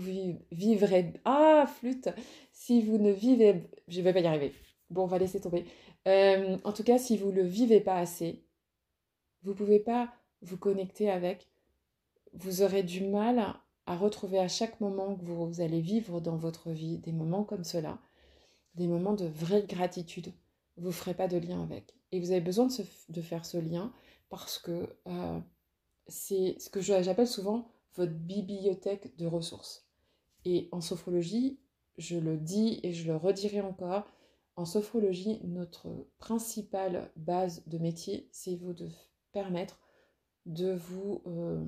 vivrez. 0.51 1.13
Ah, 1.27 1.67
flûte 1.67 2.09
Si 2.53 2.81
vous 2.81 2.97
ne 2.97 3.11
vivez. 3.11 3.69
Je 3.87 4.01
vais 4.01 4.15
pas 4.15 4.21
y 4.21 4.27
arriver. 4.27 4.55
Bon, 4.89 5.03
on 5.03 5.07
va 5.07 5.19
laisser 5.19 5.41
tomber. 5.41 5.67
Euh, 6.09 6.57
en 6.65 6.73
tout 6.73 6.85
cas, 6.85 6.97
si 6.97 7.19
vous 7.19 7.33
ne 7.33 7.43
le 7.43 7.43
vivez 7.43 7.81
pas 7.81 7.99
assez, 7.99 8.47
vous 9.43 9.51
ne 9.51 9.57
pouvez 9.57 9.81
pas 9.81 10.15
vous 10.41 10.57
connecter 10.57 11.11
avec 11.11 11.49
vous 12.37 12.63
aurez 12.63 12.83
du 12.83 13.05
mal 13.05 13.57
à 13.87 13.97
retrouver 13.97 14.39
à 14.39 14.49
chaque 14.49 14.81
moment 14.81 15.17
que 15.17 15.25
vous, 15.25 15.61
allez 15.61 15.81
vivre 15.81 16.21
dans 16.21 16.37
votre 16.37 16.71
vie 16.71 16.99
des 16.99 17.13
moments 17.13 17.45
comme 17.45 17.65
cela, 17.65 17.99
des 18.75 18.87
moments 18.87 19.15
de 19.15 19.27
vraie 19.27 19.65
gratitude. 19.65 20.33
Vous 20.77 20.89
ne 20.89 20.93
ferez 20.93 21.15
pas 21.15 21.29
de 21.29 21.39
lien 21.39 21.63
avec. 21.63 21.95
Et 22.13 22.21
vous 22.21 22.31
avez 22.31 22.41
besoin 22.41 22.69
de, 23.09 23.23
faire 23.23 23.45
ce 23.45 23.57
lien 23.57 23.93
parce 24.29 24.59
que 24.59 24.89
euh, 25.07 25.41
c'est 26.09 26.57
ce 26.59 26.69
que 26.69 26.81
j'appelle 26.81 27.27
souvent 27.27 27.71
votre 27.95 28.13
bibliothèque 28.13 29.17
de 29.17 29.27
ressources. 29.27 29.89
Et 30.45 30.69
en 30.73 30.81
sophrologie, 30.81 31.59
je 31.97 32.19
le 32.19 32.37
dis 32.37 32.81
et 32.83 32.93
je 32.93 33.07
le 33.07 33.17
redirai 33.17 33.61
encore, 33.61 34.07
en 34.57 34.65
sophrologie, 34.65 35.41
notre 35.45 35.89
principale 36.19 37.11
base 37.17 37.63
de 37.67 37.79
métier, 37.79 38.29
c'est 38.33 38.57
vous 38.57 38.73
de 38.73 38.89
permettre 39.33 39.79
de 40.47 40.73
vous 40.73 41.23
euh, 41.27 41.65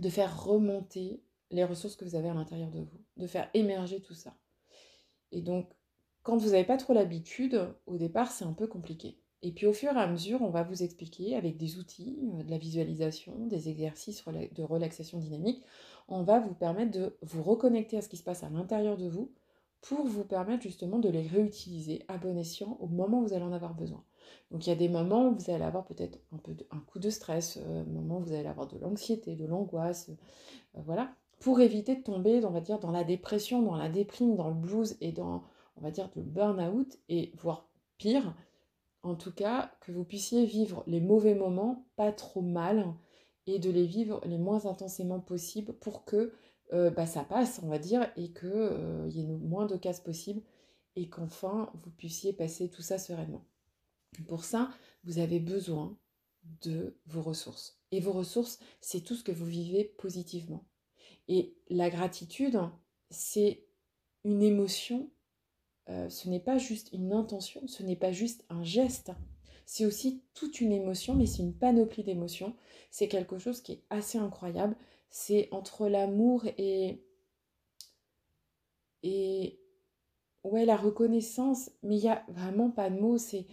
de 0.00 0.08
faire 0.08 0.44
remonter 0.44 1.22
les 1.50 1.64
ressources 1.64 1.96
que 1.96 2.04
vous 2.04 2.14
avez 2.14 2.28
à 2.28 2.34
l'intérieur 2.34 2.70
de 2.70 2.80
vous, 2.80 3.00
de 3.16 3.26
faire 3.26 3.50
émerger 3.54 4.00
tout 4.00 4.14
ça. 4.14 4.34
Et 5.30 5.42
donc, 5.42 5.70
quand 6.22 6.36
vous 6.36 6.50
n'avez 6.50 6.64
pas 6.64 6.76
trop 6.76 6.92
l'habitude, 6.92 7.68
au 7.86 7.96
départ, 7.96 8.30
c'est 8.30 8.44
un 8.44 8.52
peu 8.52 8.66
compliqué. 8.66 9.18
Et 9.42 9.52
puis 9.52 9.66
au 9.66 9.72
fur 9.72 9.92
et 9.92 10.00
à 10.00 10.06
mesure, 10.06 10.42
on 10.42 10.50
va 10.50 10.62
vous 10.62 10.82
expliquer 10.82 11.36
avec 11.36 11.56
des 11.56 11.78
outils, 11.78 12.18
euh, 12.34 12.42
de 12.42 12.50
la 12.50 12.58
visualisation, 12.58 13.46
des 13.46 13.68
exercices 13.68 14.24
de 14.26 14.62
relaxation 14.62 15.18
dynamique, 15.18 15.62
on 16.08 16.22
va 16.22 16.40
vous 16.40 16.54
permettre 16.54 16.90
de 16.90 17.16
vous 17.22 17.42
reconnecter 17.42 17.96
à 17.96 18.02
ce 18.02 18.08
qui 18.08 18.16
se 18.16 18.22
passe 18.22 18.42
à 18.42 18.50
l'intérieur 18.50 18.96
de 18.96 19.08
vous 19.08 19.32
pour 19.80 20.06
vous 20.06 20.24
permettre 20.24 20.62
justement 20.62 20.98
de 20.98 21.08
les 21.08 21.26
réutiliser 21.26 22.04
à 22.08 22.18
bon 22.18 22.36
escient 22.36 22.76
au 22.80 22.86
moment 22.86 23.20
où 23.20 23.28
vous 23.28 23.32
allez 23.32 23.44
en 23.44 23.52
avoir 23.52 23.74
besoin. 23.74 24.04
Donc 24.50 24.66
il 24.66 24.70
y 24.70 24.72
a 24.72 24.76
des 24.76 24.88
moments 24.88 25.28
où 25.28 25.34
vous 25.34 25.50
allez 25.50 25.64
avoir 25.64 25.84
peut-être 25.84 26.18
un 26.32 26.38
peu 26.38 26.54
un 26.70 26.80
coup 26.80 26.98
de 26.98 27.10
stress, 27.10 27.58
euh, 27.62 27.84
moments 27.84 28.18
où 28.18 28.24
vous 28.24 28.32
allez 28.32 28.48
avoir 28.48 28.66
de 28.66 28.78
l'anxiété, 28.78 29.36
de 29.36 29.46
l'angoisse, 29.46 30.10
euh, 30.76 30.80
voilà, 30.84 31.14
pour 31.40 31.60
éviter 31.60 31.96
de 31.96 32.02
tomber, 32.02 32.44
on 32.44 32.50
va 32.50 32.60
dire, 32.60 32.78
dans 32.78 32.90
la 32.90 33.04
dépression, 33.04 33.62
dans 33.62 33.76
la 33.76 33.88
déprime, 33.88 34.36
dans 34.36 34.48
le 34.48 34.54
blues 34.54 34.96
et 35.00 35.12
dans, 35.12 35.42
on 35.76 35.80
va 35.80 35.90
dire, 35.90 36.10
le 36.16 36.22
burn-out 36.22 36.98
et 37.08 37.32
voire 37.36 37.68
pire, 37.98 38.34
en 39.02 39.14
tout 39.14 39.32
cas, 39.32 39.70
que 39.80 39.92
vous 39.92 40.04
puissiez 40.04 40.44
vivre 40.44 40.84
les 40.86 41.00
mauvais 41.00 41.34
moments 41.34 41.86
pas 41.96 42.12
trop 42.12 42.42
mal 42.42 42.94
et 43.46 43.58
de 43.58 43.70
les 43.70 43.86
vivre 43.86 44.20
les 44.26 44.38
moins 44.38 44.66
intensément 44.66 45.20
possible 45.20 45.72
pour 45.72 46.04
que 46.04 46.32
euh, 46.72 46.90
bah, 46.90 47.06
ça 47.06 47.24
passe, 47.24 47.60
on 47.64 47.68
va 47.68 47.78
dire, 47.78 48.10
et 48.16 48.32
qu'il 48.32 48.48
euh, 48.52 49.08
y 49.08 49.20
ait 49.20 49.26
le 49.26 49.38
moins 49.38 49.66
de 49.66 49.76
casse 49.76 50.00
possible 50.00 50.42
et 50.96 51.08
qu'enfin 51.08 51.70
vous 51.82 51.90
puissiez 51.90 52.32
passer 52.32 52.70
tout 52.70 52.82
ça 52.82 52.98
sereinement. 52.98 53.44
Pour 54.28 54.44
ça, 54.44 54.70
vous 55.04 55.18
avez 55.18 55.40
besoin 55.40 55.98
de 56.62 56.98
vos 57.06 57.22
ressources. 57.22 57.80
Et 57.92 58.00
vos 58.00 58.12
ressources, 58.12 58.58
c'est 58.80 59.00
tout 59.00 59.14
ce 59.14 59.24
que 59.24 59.32
vous 59.32 59.46
vivez 59.46 59.84
positivement. 59.84 60.66
Et 61.28 61.56
la 61.68 61.90
gratitude, 61.90 62.58
c'est 63.10 63.64
une 64.24 64.42
émotion, 64.42 65.10
euh, 65.88 66.08
ce 66.08 66.28
n'est 66.28 66.40
pas 66.40 66.58
juste 66.58 66.92
une 66.92 67.12
intention, 67.12 67.66
ce 67.66 67.82
n'est 67.82 67.96
pas 67.96 68.12
juste 68.12 68.44
un 68.48 68.62
geste, 68.62 69.12
c'est 69.72 69.86
aussi 69.86 70.24
toute 70.34 70.60
une 70.60 70.72
émotion, 70.72 71.14
mais 71.14 71.26
c'est 71.26 71.44
une 71.44 71.54
panoplie 71.54 72.02
d'émotions. 72.02 72.56
C'est 72.90 73.06
quelque 73.06 73.38
chose 73.38 73.60
qui 73.60 73.70
est 73.70 73.84
assez 73.88 74.18
incroyable. 74.18 74.76
C'est 75.10 75.46
entre 75.52 75.86
l'amour 75.86 76.44
et... 76.58 77.04
et... 79.04 79.60
ouais, 80.42 80.64
la 80.64 80.76
reconnaissance, 80.76 81.70
mais 81.84 81.98
il 81.98 82.02
n'y 82.02 82.08
a 82.08 82.24
vraiment 82.26 82.72
pas 82.72 82.90
de 82.90 82.98
mots, 82.98 83.16
c'est 83.16 83.46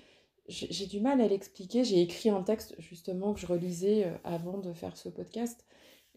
j'ai 0.48 0.86
du 0.86 1.00
mal 1.00 1.20
à 1.22 1.28
l'expliquer. 1.28 1.84
J'ai 1.84 2.02
écrit 2.02 2.30
un 2.30 2.44
texte 2.44 2.76
justement 2.80 3.34
que 3.34 3.40
je 3.40 3.48
relisais 3.48 4.06
euh, 4.06 4.18
avant 4.24 4.58
de 4.58 4.74
faire 4.74 4.96
ce 4.96 5.10
podcast. 5.10 5.66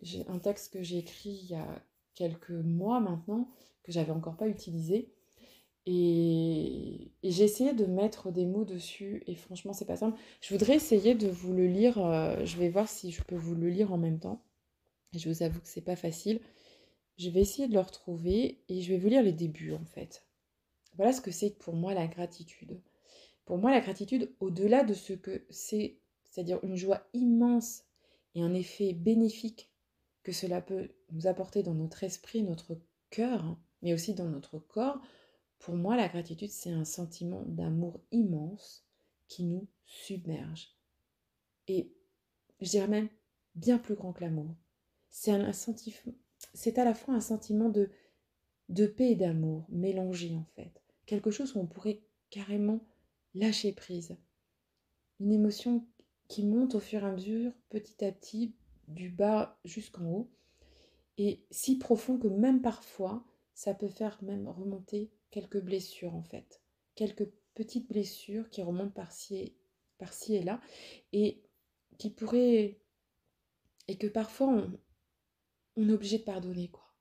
J'ai 0.02 0.26
un 0.28 0.38
texte 0.38 0.72
que 0.72 0.82
j'ai 0.82 0.98
écrit 0.98 1.30
il 1.30 1.50
y 1.50 1.54
a 1.54 1.84
quelques 2.14 2.50
mois 2.50 3.00
maintenant, 3.00 3.50
que 3.82 3.92
j'avais 3.92 4.12
encore 4.12 4.36
pas 4.36 4.48
utilisé. 4.48 5.12
Et, 5.86 7.12
j'ai 7.24 7.44
essayé 7.44 7.72
de 7.72 7.86
mettre 7.86 8.30
des 8.30 8.44
mots 8.44 8.64
dessus 8.64 9.22
et 9.26 9.34
franchement 9.34 9.72
c'est 9.72 9.86
pas 9.86 9.96
simple. 9.96 10.18
Je 10.40 10.54
voudrais 10.54 10.76
essayer 10.76 11.14
de 11.14 11.28
vous 11.28 11.52
le 11.52 11.66
lire. 11.66 11.98
Euh, 11.98 12.44
je 12.44 12.56
vais 12.58 12.68
voir 12.68 12.88
si 12.88 13.10
je 13.10 13.22
peux 13.22 13.36
vous 13.36 13.54
le 13.54 13.68
lire 13.68 13.92
en 13.92 13.98
même 13.98 14.20
temps. 14.20 14.44
Je 15.14 15.28
vous 15.28 15.42
avoue 15.42 15.60
que 15.60 15.68
c'est 15.68 15.80
pas 15.80 15.96
facile. 15.96 16.40
Je 17.18 17.30
vais 17.30 17.40
essayer 17.40 17.68
de 17.68 17.74
le 17.74 17.80
retrouver 17.80 18.62
et 18.68 18.80
je 18.82 18.92
vais 18.92 18.98
vous 18.98 19.08
lire 19.08 19.22
les 19.22 19.32
débuts 19.32 19.74
en 19.74 19.84
fait. 19.84 20.24
Voilà 20.96 21.12
ce 21.12 21.20
que 21.20 21.30
c'est 21.30 21.58
pour 21.58 21.74
moi 21.74 21.94
la 21.94 22.06
gratitude. 22.06 22.80
Pour 23.50 23.58
moi, 23.58 23.72
la 23.72 23.80
gratitude, 23.80 24.32
au-delà 24.38 24.84
de 24.84 24.94
ce 24.94 25.12
que 25.12 25.44
c'est, 25.50 25.98
c'est-à-dire 26.22 26.60
une 26.62 26.76
joie 26.76 27.02
immense 27.14 27.82
et 28.36 28.42
un 28.42 28.54
effet 28.54 28.92
bénéfique 28.92 29.72
que 30.22 30.30
cela 30.30 30.60
peut 30.60 30.90
nous 31.10 31.26
apporter 31.26 31.64
dans 31.64 31.74
notre 31.74 32.04
esprit, 32.04 32.44
notre 32.44 32.78
cœur, 33.10 33.58
mais 33.82 33.92
aussi 33.92 34.14
dans 34.14 34.28
notre 34.28 34.60
corps, 34.60 35.00
pour 35.58 35.74
moi, 35.74 35.96
la 35.96 36.06
gratitude, 36.06 36.52
c'est 36.52 36.70
un 36.70 36.84
sentiment 36.84 37.42
d'amour 37.44 37.98
immense 38.12 38.86
qui 39.26 39.42
nous 39.42 39.66
submerge. 39.84 40.68
Et 41.66 41.92
je 42.60 42.70
dirais 42.70 42.86
même 42.86 43.08
bien 43.56 43.78
plus 43.78 43.96
grand 43.96 44.12
que 44.12 44.20
l'amour. 44.20 44.54
C'est 45.08 45.32
à 45.32 46.84
la 46.84 46.94
fois 46.94 47.14
un 47.14 47.20
sentiment 47.20 47.68
de, 47.68 47.90
de 48.68 48.86
paix 48.86 49.10
et 49.10 49.16
d'amour 49.16 49.66
mélangés 49.70 50.36
en 50.36 50.46
fait. 50.54 50.84
Quelque 51.04 51.32
chose 51.32 51.56
où 51.56 51.58
on 51.58 51.66
pourrait 51.66 52.04
carrément 52.30 52.86
lâcher 53.34 53.72
prise. 53.72 54.16
Une 55.20 55.32
émotion 55.32 55.86
qui 56.28 56.44
monte 56.44 56.74
au 56.74 56.80
fur 56.80 57.02
et 57.02 57.06
à 57.06 57.12
mesure, 57.12 57.52
petit 57.68 58.04
à 58.04 58.12
petit, 58.12 58.54
du 58.88 59.10
bas 59.10 59.58
jusqu'en 59.64 60.04
haut, 60.06 60.30
et 61.18 61.44
si 61.50 61.78
profond 61.78 62.18
que 62.18 62.28
même 62.28 62.62
parfois, 62.62 63.24
ça 63.54 63.74
peut 63.74 63.88
faire 63.88 64.22
même 64.22 64.48
remonter 64.48 65.12
quelques 65.30 65.60
blessures 65.60 66.14
en 66.14 66.22
fait, 66.22 66.62
quelques 66.94 67.28
petites 67.54 67.88
blessures 67.88 68.48
qui 68.48 68.62
remontent 68.62 68.92
par-ci 68.92 69.54
par 69.98 70.12
-ci 70.12 70.34
et 70.34 70.42
là, 70.42 70.60
et 71.12 71.42
qui 71.98 72.10
pourraient... 72.10 72.80
et 73.88 73.98
que 73.98 74.06
parfois 74.06 74.48
on, 74.48 74.78
on 75.76 75.88
est 75.88 75.92
obligé 75.92 76.18
de 76.18 76.24
pardonner, 76.24 76.68
quoi. 76.68 76.94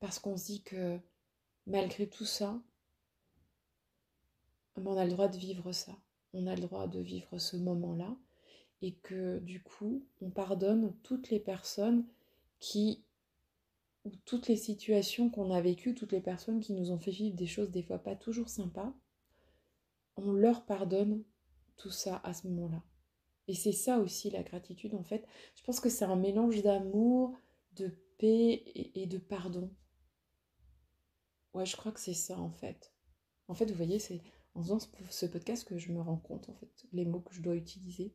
Parce 0.00 0.18
qu'on 0.18 0.36
se 0.36 0.46
dit 0.46 0.62
que 0.62 0.98
malgré 1.66 2.08
tout 2.08 2.26
ça, 2.26 2.62
on 4.76 4.96
a 4.96 5.04
le 5.04 5.10
droit 5.10 5.28
de 5.28 5.38
vivre 5.38 5.72
ça. 5.72 5.92
On 6.32 6.46
a 6.46 6.54
le 6.54 6.62
droit 6.62 6.86
de 6.86 7.00
vivre 7.00 7.38
ce 7.38 7.56
moment-là. 7.56 8.16
Et 8.82 8.94
que 8.96 9.38
du 9.38 9.62
coup, 9.62 10.04
on 10.20 10.30
pardonne 10.30 10.94
toutes 11.02 11.30
les 11.30 11.40
personnes 11.40 12.04
qui, 12.60 13.02
ou 14.04 14.10
toutes 14.24 14.48
les 14.48 14.56
situations 14.56 15.30
qu'on 15.30 15.50
a 15.50 15.60
vécues, 15.60 15.94
toutes 15.94 16.12
les 16.12 16.20
personnes 16.20 16.60
qui 16.60 16.74
nous 16.74 16.90
ont 16.90 16.98
fait 16.98 17.10
vivre 17.10 17.36
des 17.36 17.46
choses 17.46 17.70
des 17.70 17.82
fois 17.82 17.98
pas 17.98 18.16
toujours 18.16 18.48
sympas, 18.48 18.92
on 20.16 20.32
leur 20.32 20.64
pardonne 20.66 21.24
tout 21.76 21.90
ça 21.90 22.20
à 22.24 22.34
ce 22.34 22.46
moment-là. 22.48 22.82
Et 23.48 23.54
c'est 23.54 23.72
ça 23.72 23.98
aussi 23.98 24.30
la 24.30 24.42
gratitude 24.42 24.94
en 24.94 25.02
fait. 25.02 25.26
Je 25.54 25.62
pense 25.64 25.80
que 25.80 25.90
c'est 25.90 26.04
un 26.04 26.16
mélange 26.16 26.62
d'amour, 26.62 27.36
de 27.76 27.88
paix 28.18 28.64
et, 28.74 29.06
de 29.06 29.18
pardon. 29.18 29.70
Ouais, 31.52 31.66
je 31.66 31.76
crois 31.76 31.92
que 31.92 32.00
c'est 32.00 32.14
ça 32.14 32.38
en 32.38 32.50
fait. 32.50 32.92
En 33.48 33.54
fait, 33.54 33.66
vous 33.66 33.76
voyez, 33.76 33.98
c'est 33.98 34.22
en 34.54 34.62
faisant 34.62 34.78
ce 35.10 35.26
podcast 35.26 35.66
que 35.66 35.78
je 35.78 35.92
me 35.92 36.00
rends 36.00 36.16
compte, 36.16 36.48
en 36.48 36.54
fait, 36.54 36.86
les 36.92 37.04
mots 37.04 37.20
que 37.20 37.34
je 37.34 37.42
dois 37.42 37.56
utiliser. 37.56 38.14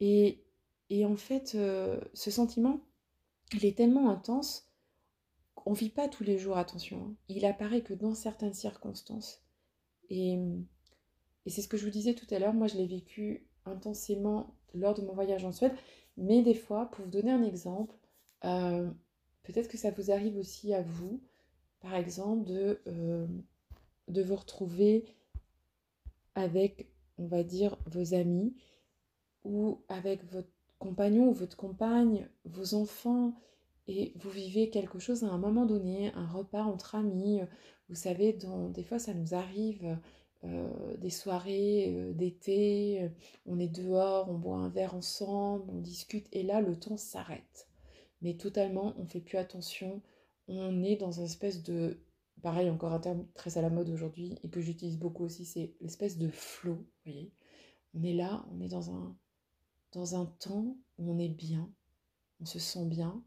Et, 0.00 0.44
et 0.90 1.04
en 1.04 1.16
fait, 1.16 1.52
euh, 1.54 2.00
ce 2.14 2.30
sentiment, 2.30 2.80
il 3.52 3.64
est 3.64 3.76
tellement 3.76 4.10
intense 4.10 4.70
qu'on 5.54 5.72
ne 5.72 5.76
vit 5.76 5.90
pas 5.90 6.08
tous 6.08 6.24
les 6.24 6.38
jours, 6.38 6.56
attention. 6.56 6.98
Hein. 6.98 7.14
Il 7.28 7.44
apparaît 7.44 7.82
que 7.82 7.94
dans 7.94 8.14
certaines 8.14 8.54
circonstances. 8.54 9.42
Et, 10.08 10.38
et 11.46 11.50
c'est 11.50 11.62
ce 11.62 11.68
que 11.68 11.76
je 11.76 11.84
vous 11.84 11.90
disais 11.90 12.14
tout 12.14 12.26
à 12.30 12.38
l'heure, 12.38 12.54
moi 12.54 12.66
je 12.66 12.76
l'ai 12.76 12.86
vécu 12.86 13.46
intensément 13.66 14.54
lors 14.74 14.94
de 14.94 15.02
mon 15.02 15.12
voyage 15.12 15.44
en 15.44 15.52
Suède, 15.52 15.74
mais 16.16 16.42
des 16.42 16.54
fois, 16.54 16.90
pour 16.90 17.04
vous 17.04 17.10
donner 17.10 17.30
un 17.30 17.42
exemple, 17.42 17.94
euh, 18.44 18.90
peut-être 19.42 19.68
que 19.68 19.78
ça 19.78 19.90
vous 19.90 20.10
arrive 20.10 20.36
aussi 20.36 20.74
à 20.74 20.82
vous, 20.82 21.20
par 21.80 21.94
exemple, 21.94 22.44
de, 22.44 22.80
euh, 22.86 23.26
de 24.08 24.22
vous 24.22 24.36
retrouver 24.36 25.04
avec, 26.38 26.90
on 27.18 27.26
va 27.26 27.42
dire, 27.42 27.76
vos 27.86 28.14
amis 28.14 28.54
ou 29.44 29.82
avec 29.88 30.24
votre 30.32 30.48
compagnon 30.78 31.28
ou 31.28 31.32
votre 31.32 31.56
compagne, 31.56 32.28
vos 32.44 32.74
enfants, 32.74 33.34
et 33.86 34.12
vous 34.16 34.30
vivez 34.30 34.70
quelque 34.70 34.98
chose 34.98 35.24
à 35.24 35.28
un 35.28 35.38
moment 35.38 35.66
donné, 35.66 36.12
un 36.14 36.26
repas 36.26 36.62
entre 36.62 36.94
amis. 36.94 37.40
Vous 37.88 37.94
savez, 37.94 38.34
dans, 38.34 38.68
des 38.68 38.84
fois, 38.84 38.98
ça 38.98 39.14
nous 39.14 39.34
arrive, 39.34 39.98
euh, 40.44 40.96
des 40.98 41.10
soirées 41.10 41.86
euh, 41.88 42.12
d'été, 42.12 43.10
on 43.46 43.58
est 43.58 43.68
dehors, 43.68 44.30
on 44.30 44.38
boit 44.38 44.58
un 44.58 44.68
verre 44.68 44.94
ensemble, 44.94 45.64
on 45.68 45.80
discute, 45.80 46.28
et 46.32 46.42
là, 46.42 46.60
le 46.60 46.78
temps 46.78 46.96
s'arrête. 46.96 47.68
Mais 48.22 48.34
totalement, 48.34 48.94
on 48.98 49.06
fait 49.06 49.20
plus 49.20 49.38
attention, 49.38 50.02
on 50.46 50.82
est 50.82 50.96
dans 50.96 51.12
une 51.12 51.24
espèce 51.24 51.62
de 51.62 51.98
pareil, 52.42 52.70
encore 52.70 52.92
un 52.92 53.00
terme 53.00 53.26
très 53.34 53.58
à 53.58 53.62
la 53.62 53.70
mode 53.70 53.88
aujourd'hui 53.88 54.38
et 54.42 54.48
que 54.48 54.60
j'utilise 54.60 54.98
beaucoup 54.98 55.24
aussi, 55.24 55.44
c'est 55.44 55.74
l'espèce 55.80 56.18
de 56.18 56.28
flow. 56.28 56.84
Voyez 57.04 57.32
On 57.94 58.02
est 58.02 58.14
là, 58.14 58.44
on 58.52 58.60
est 58.60 58.68
dans 58.68 58.90
un, 58.90 59.16
dans 59.92 60.14
un 60.14 60.26
temps 60.26 60.76
où 60.98 61.12
on 61.12 61.18
est 61.18 61.28
bien, 61.28 61.70
on 62.40 62.44
se 62.44 62.58
sent 62.58 62.86
bien, 62.86 63.22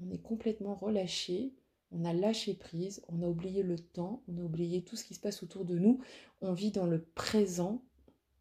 on 0.00 0.10
est 0.10 0.22
complètement 0.22 0.74
relâché, 0.74 1.54
on 1.90 2.04
a 2.04 2.12
lâché 2.12 2.54
prise, 2.54 3.02
on 3.08 3.22
a 3.22 3.28
oublié 3.28 3.62
le 3.62 3.78
temps, 3.78 4.22
on 4.28 4.38
a 4.38 4.42
oublié 4.42 4.82
tout 4.82 4.96
ce 4.96 5.04
qui 5.04 5.14
se 5.14 5.20
passe 5.20 5.42
autour 5.42 5.64
de 5.64 5.78
nous, 5.78 6.00
on 6.40 6.52
vit 6.52 6.72
dans 6.72 6.86
le 6.86 7.02
présent, 7.02 7.82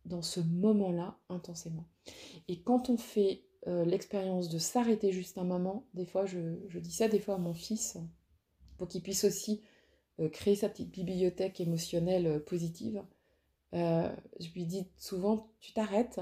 dans 0.05 0.21
ce 0.21 0.39
moment-là 0.39 1.17
intensément. 1.29 1.87
Et 2.47 2.61
quand 2.61 2.89
on 2.89 2.97
fait 2.97 3.45
euh, 3.67 3.85
l'expérience 3.85 4.49
de 4.49 4.57
s'arrêter 4.57 5.11
juste 5.11 5.37
un 5.37 5.43
moment, 5.43 5.85
des 5.93 6.05
fois, 6.05 6.25
je, 6.25 6.79
dis 6.79 6.91
ça 6.91 7.07
des 7.07 7.19
fois 7.19 7.35
à 7.35 7.39
mon 7.39 7.53
fils, 7.53 7.97
pour 8.77 8.87
qu'il 8.87 9.01
puisse 9.01 9.23
aussi 9.23 9.61
créer 10.31 10.55
sa 10.55 10.69
petite 10.69 10.91
bibliothèque 10.91 11.59
émotionnelle 11.59 12.27
euh, 12.27 12.39
positive, 12.39 13.03
je 13.73 14.53
lui 14.53 14.65
dis 14.65 14.87
souvent, 14.97 15.49
tu 15.59 15.73
t'arrêtes 15.73 16.21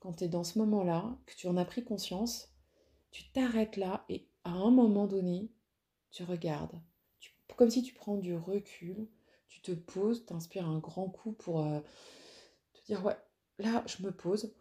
quand 0.00 0.14
tu 0.14 0.24
es 0.24 0.28
dans 0.28 0.44
ce 0.44 0.58
moment-là, 0.58 1.16
que 1.26 1.34
tu 1.34 1.46
en 1.46 1.56
as 1.56 1.64
pris 1.64 1.84
conscience, 1.84 2.52
tu 3.10 3.30
t'arrêtes 3.30 3.76
là 3.76 4.04
et 4.08 4.26
à 4.44 4.50
un 4.50 4.70
moment 4.70 5.06
donné, 5.06 5.50
tu 6.10 6.24
regardes. 6.24 6.80
comme 7.56 7.70
si 7.70 7.82
tu 7.82 7.94
prends 7.94 8.16
du 8.16 8.34
recul, 8.34 9.06
tu 9.46 9.60
te 9.60 9.72
poses, 9.72 10.24
tu 10.26 10.32
inspires 10.32 10.66
un 10.66 10.78
grand 10.78 11.08
coup 11.08 11.32
pour 11.32 11.64
te 12.72 12.84
dire, 12.86 13.04
ouais, 13.04 13.16
là, 13.58 13.84
je 13.86 14.02
me 14.02 14.10
pose, 14.10 14.52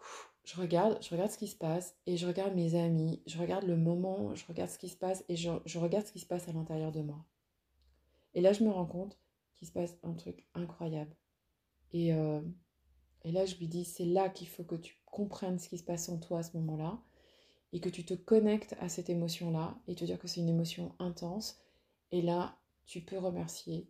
je 0.50 0.60
regarde, 0.60 0.98
je 1.02 1.10
regarde 1.12 1.32
ce 1.32 1.38
qui 1.38 1.48
se 1.48 1.56
passe 1.56 1.96
et 2.08 2.18
je 2.18 2.26
regarde 2.26 2.56
mes 2.56 2.76
amis, 2.76 3.22
je 3.28 3.38
regarde 3.38 3.66
le 3.66 3.78
moment, 3.78 4.34
je 4.34 4.46
regarde 4.48 4.70
ce 4.70 4.80
qui 4.80 4.90
se 4.90 4.98
passe 4.98 5.24
et 5.30 5.36
je, 5.36 5.50
regarde 5.78 6.08
ce 6.08 6.12
qui 6.12 6.20
se 6.20 6.26
passe 6.26 6.48
à 6.48 6.54
l'intérieur 6.54 6.92
de 6.92 7.02
moi. 7.02 7.24
Et 8.34 8.42
là, 8.42 8.54
je 8.54 8.64
me 8.64 8.70
rends 8.70 8.86
compte 8.86 9.18
qu'il 9.56 9.68
se 9.68 9.74
passe 9.74 9.98
un 10.04 10.14
truc 10.14 10.46
incroyable. 10.54 11.16
Et, 11.92 12.14
euh, 12.14 12.42
et 13.24 13.32
là, 13.32 13.46
je 13.46 13.56
lui 13.58 13.68
dis, 13.68 13.86
c'est 13.86 14.06
là 14.06 14.30
qu'il 14.30 14.48
faut 14.48 14.64
que 14.64 14.76
tu 14.76 14.96
comprennes 15.06 15.60
ce 15.60 15.70
qui 15.70 15.78
se 15.78 15.84
passe 15.84 16.10
en 16.10 16.20
toi 16.20 16.40
à 16.40 16.44
ce 16.44 16.56
moment-là 16.58 17.02
et 17.74 17.80
que 17.80 17.90
tu 17.90 18.06
te 18.06 18.14
connectes 18.14 18.76
à 18.80 18.90
cette 18.90 19.10
émotion-là 19.10 19.78
et 19.88 19.96
te 19.96 20.06
dire 20.06 20.20
que 20.20 20.28
c'est 20.28 20.42
une 20.42 20.50
émotion 20.50 20.96
intense. 21.00 21.60
Et 22.12 22.22
là, 22.22 22.58
tu 22.86 23.02
peux 23.02 23.18
remercier 23.18 23.90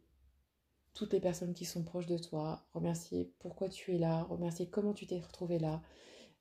toutes 0.94 1.14
les 1.14 1.22
personnes 1.22 1.54
qui 1.54 1.66
sont 1.66 1.84
proches 1.84 2.08
de 2.08 2.18
toi, 2.18 2.68
remercier 2.74 3.34
pourquoi 3.40 3.70
tu 3.70 3.96
es 3.96 3.98
là, 3.98 4.24
remercier 4.24 4.70
comment 4.70 4.94
tu 4.94 5.08
t'es 5.08 5.20
retrouvé 5.20 5.60
là, 5.60 5.82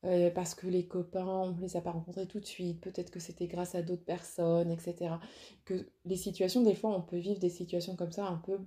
euh, 0.05 0.31
parce 0.31 0.55
que 0.55 0.67
les 0.67 0.87
copains, 0.87 1.27
on 1.27 1.53
ne 1.53 1.61
les 1.61 1.77
a 1.77 1.81
pas 1.81 1.91
rencontrés 1.91 2.27
tout 2.27 2.41
de 2.41 2.47
suite, 2.47 2.81
peut-être 2.81 3.11
que 3.11 3.21
c'était 3.21 3.49
grâce 3.49 3.75
à 3.75 3.83
d'autres 3.83 4.05
personnes, 4.05 4.71
etc. 4.71 5.17
Que 5.65 5.89
les 6.05 6.17
situations, 6.17 6.63
des 6.63 6.75
fois, 6.75 6.91
on 6.97 7.03
peut 7.03 7.19
vivre 7.19 7.41
des 7.41 7.51
situations 7.51 7.97
comme 7.97 8.13
ça 8.13 8.27
un 8.27 8.37
peu 8.37 8.59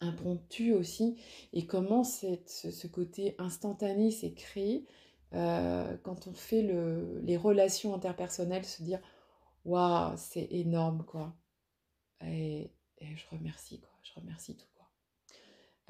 impromptues 0.00 0.72
aussi, 0.72 1.16
et 1.52 1.66
comment 1.66 2.04
cette, 2.04 2.48
ce, 2.48 2.86
côté 2.86 3.34
instantané 3.38 4.10
s'est 4.10 4.32
créé 4.32 4.86
euh, 5.34 5.96
quand 6.02 6.26
on 6.26 6.32
fait 6.32 6.62
le, 6.62 7.20
les 7.20 7.36
relations 7.36 7.94
interpersonnelles, 7.94 8.64
se 8.64 8.82
dire 8.82 9.00
waouh, 9.64 10.14
c'est 10.16 10.48
énorme 10.50 11.04
quoi. 11.04 11.34
Et, 12.26 12.70
je 13.00 13.24
remercie 13.30 13.80
quoi, 13.80 13.90
je 14.02 14.12
remercie 14.20 14.56
tout. 14.56 14.69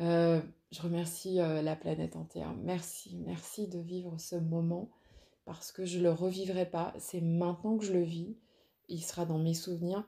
Euh, 0.01 0.41
je 0.71 0.83
remercie 0.83 1.41
euh, 1.41 1.63
la 1.63 1.77
planète 1.77 2.17
entière. 2.17 2.55
Merci, 2.55 3.17
merci 3.27 3.69
de 3.69 3.79
vivre 3.79 4.19
ce 4.19 4.37
moment 4.37 4.91
parce 5.45 5.73
que 5.73 5.85
je 5.85 5.99
ne 5.99 6.05
le 6.05 6.13
revivrai 6.13 6.69
pas. 6.69 6.95
C'est 6.99 7.21
maintenant 7.21 7.77
que 7.77 7.85
je 7.85 7.93
le 7.93 8.03
vis. 8.03 8.37
Il 8.89 9.03
sera 9.03 9.27
dans 9.27 9.39
mes 9.39 9.55
souvenirs. 9.55 10.05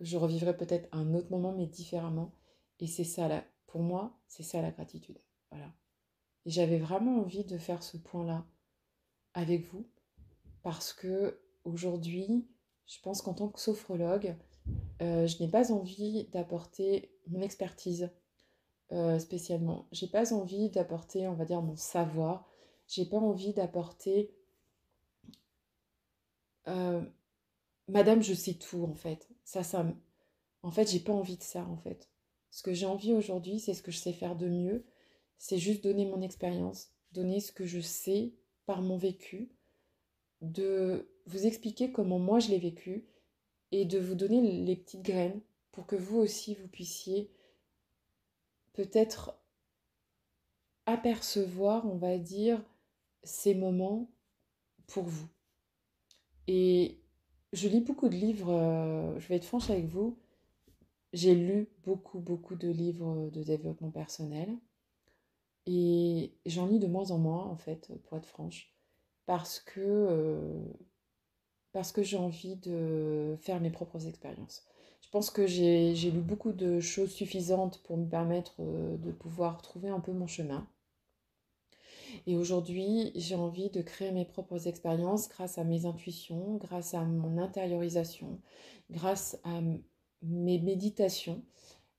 Je 0.00 0.16
revivrai 0.16 0.56
peut-être 0.56 0.88
un 0.92 1.14
autre 1.14 1.30
moment, 1.30 1.52
mais 1.52 1.66
différemment. 1.66 2.32
Et 2.80 2.86
c'est 2.86 3.04
ça, 3.04 3.28
là, 3.28 3.44
pour 3.66 3.82
moi, 3.82 4.18
c'est 4.26 4.42
ça 4.42 4.62
la 4.62 4.70
gratitude. 4.70 5.18
Voilà. 5.50 5.72
Et 6.46 6.50
j'avais 6.50 6.78
vraiment 6.78 7.20
envie 7.20 7.44
de 7.44 7.58
faire 7.58 7.82
ce 7.82 7.96
point-là 7.96 8.46
avec 9.34 9.64
vous 9.66 9.86
parce 10.62 10.92
que 10.92 11.40
aujourd'hui, 11.64 12.46
je 12.86 13.00
pense 13.00 13.22
qu'en 13.22 13.34
tant 13.34 13.48
que 13.48 13.60
sophrologue, 13.60 14.36
euh, 15.02 15.26
je 15.26 15.42
n'ai 15.42 15.50
pas 15.50 15.72
envie 15.72 16.24
d'apporter 16.32 17.12
mon 17.28 17.40
expertise 17.40 18.10
euh, 18.92 19.18
spécialement. 19.18 19.86
J'ai 19.92 20.06
pas 20.08 20.32
envie 20.32 20.70
d'apporter, 20.70 21.28
on 21.28 21.34
va 21.34 21.44
dire, 21.44 21.60
mon 21.60 21.76
savoir. 21.76 22.48
J'ai 22.86 23.04
pas 23.04 23.18
envie 23.18 23.52
d'apporter. 23.52 24.34
Euh, 26.68 27.02
Madame, 27.88 28.22
je 28.22 28.34
sais 28.34 28.54
tout 28.54 28.84
en 28.84 28.94
fait. 28.94 29.28
Ça, 29.44 29.62
ça. 29.62 29.86
En 30.62 30.70
fait, 30.70 30.90
j'ai 30.90 31.00
pas 31.00 31.12
envie 31.12 31.36
de 31.36 31.42
ça 31.42 31.64
en 31.64 31.76
fait. 31.76 32.08
Ce 32.50 32.62
que 32.62 32.72
j'ai 32.72 32.86
envie 32.86 33.12
aujourd'hui, 33.12 33.60
c'est 33.60 33.74
ce 33.74 33.82
que 33.82 33.90
je 33.90 33.98
sais 33.98 34.12
faire 34.12 34.36
de 34.36 34.48
mieux. 34.48 34.84
C'est 35.38 35.58
juste 35.58 35.84
donner 35.84 36.06
mon 36.06 36.22
expérience, 36.22 36.90
donner 37.12 37.40
ce 37.40 37.52
que 37.52 37.66
je 37.66 37.80
sais 37.80 38.32
par 38.66 38.82
mon 38.82 38.96
vécu, 38.96 39.50
de 40.40 41.10
vous 41.26 41.46
expliquer 41.46 41.92
comment 41.92 42.18
moi 42.18 42.38
je 42.38 42.48
l'ai 42.48 42.58
vécu 42.58 43.06
et 43.70 43.84
de 43.84 43.98
vous 43.98 44.14
donner 44.14 44.40
les 44.40 44.76
petites 44.76 45.02
graines 45.02 45.40
pour 45.72 45.86
que 45.86 45.96
vous 45.96 46.18
aussi 46.18 46.54
vous 46.54 46.68
puissiez 46.68 47.30
peut-être 48.78 49.34
apercevoir, 50.86 51.84
on 51.84 51.96
va 51.96 52.16
dire, 52.16 52.62
ces 53.24 53.52
moments 53.52 54.08
pour 54.86 55.02
vous. 55.02 55.26
Et 56.46 57.00
je 57.52 57.66
lis 57.66 57.80
beaucoup 57.80 58.08
de 58.08 58.14
livres, 58.14 58.52
euh, 58.52 59.18
je 59.18 59.26
vais 59.26 59.34
être 59.34 59.46
franche 59.46 59.68
avec 59.68 59.86
vous, 59.86 60.16
j'ai 61.12 61.34
lu 61.34 61.68
beaucoup, 61.82 62.20
beaucoup 62.20 62.54
de 62.54 62.68
livres 62.68 63.30
de 63.30 63.42
développement 63.42 63.90
personnel. 63.90 64.56
Et 65.66 66.32
j'en 66.46 66.68
lis 66.68 66.78
de 66.78 66.86
moins 66.86 67.10
en 67.10 67.18
moins, 67.18 67.46
en 67.46 67.56
fait, 67.56 67.92
pour 68.04 68.16
être 68.16 68.26
franche, 68.26 68.72
parce 69.26 69.58
que, 69.58 69.80
euh, 69.80 70.62
parce 71.72 71.90
que 71.90 72.04
j'ai 72.04 72.16
envie 72.16 72.54
de 72.54 73.36
faire 73.40 73.60
mes 73.60 73.70
propres 73.70 74.06
expériences. 74.06 74.67
Je 75.00 75.10
pense 75.10 75.30
que 75.30 75.46
j'ai 75.46 75.94
lu 76.10 76.20
beaucoup 76.20 76.52
de 76.52 76.80
choses 76.80 77.10
suffisantes 77.10 77.82
pour 77.84 77.96
me 77.96 78.06
permettre 78.08 78.56
euh, 78.60 78.96
de 78.98 79.10
pouvoir 79.10 79.62
trouver 79.62 79.88
un 79.88 80.00
peu 80.00 80.12
mon 80.12 80.26
chemin. 80.26 80.68
Et 82.26 82.36
aujourd'hui, 82.36 83.12
j'ai 83.14 83.34
envie 83.34 83.70
de 83.70 83.82
créer 83.82 84.12
mes 84.12 84.24
propres 84.24 84.66
expériences 84.66 85.28
grâce 85.28 85.58
à 85.58 85.64
mes 85.64 85.86
intuitions, 85.86 86.56
grâce 86.56 86.94
à 86.94 87.04
mon 87.04 87.38
intériorisation, 87.38 88.40
grâce 88.90 89.38
à 89.44 89.60
mes 90.22 90.58
méditations. 90.58 91.42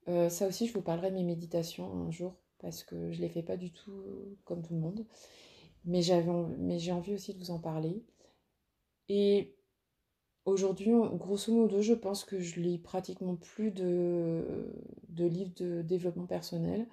Euh, 0.08 0.30
ça 0.30 0.48
aussi, 0.48 0.68
je 0.68 0.74
vous 0.74 0.82
parlerai 0.82 1.12
de 1.12 1.16
mes 1.16 1.24
méditations 1.24 1.92
un 1.92 2.12
jour 2.12 2.36
parce 2.60 2.84
que 2.84 3.12
je 3.12 3.18
ne 3.18 3.22
les 3.24 3.30
fais 3.30 3.44
pas 3.44 3.58
du 3.58 3.72
tout 3.72 4.04
comme 4.44 4.62
tout 4.62 4.74
le 4.74 4.80
monde. 4.80 5.06
Mais 5.86 6.02
j'ai 6.02 6.92
envie 6.92 7.14
aussi 7.14 7.34
de 7.34 7.40
vous 7.40 7.52
en 7.52 7.60
parler. 7.60 8.04
Et 9.08 9.56
Aujourd'hui, 10.50 10.90
grosso 11.14 11.54
modo, 11.54 11.80
je 11.84 11.94
pense 11.94 12.24
que 12.24 12.40
je 12.40 12.60
lis 12.60 12.80
pratiquement 12.80 13.36
plus 13.36 13.70
de, 13.70 14.44
livres 15.16 15.54
de 15.58 15.84
développement 15.84 16.26
personnel 16.26 16.88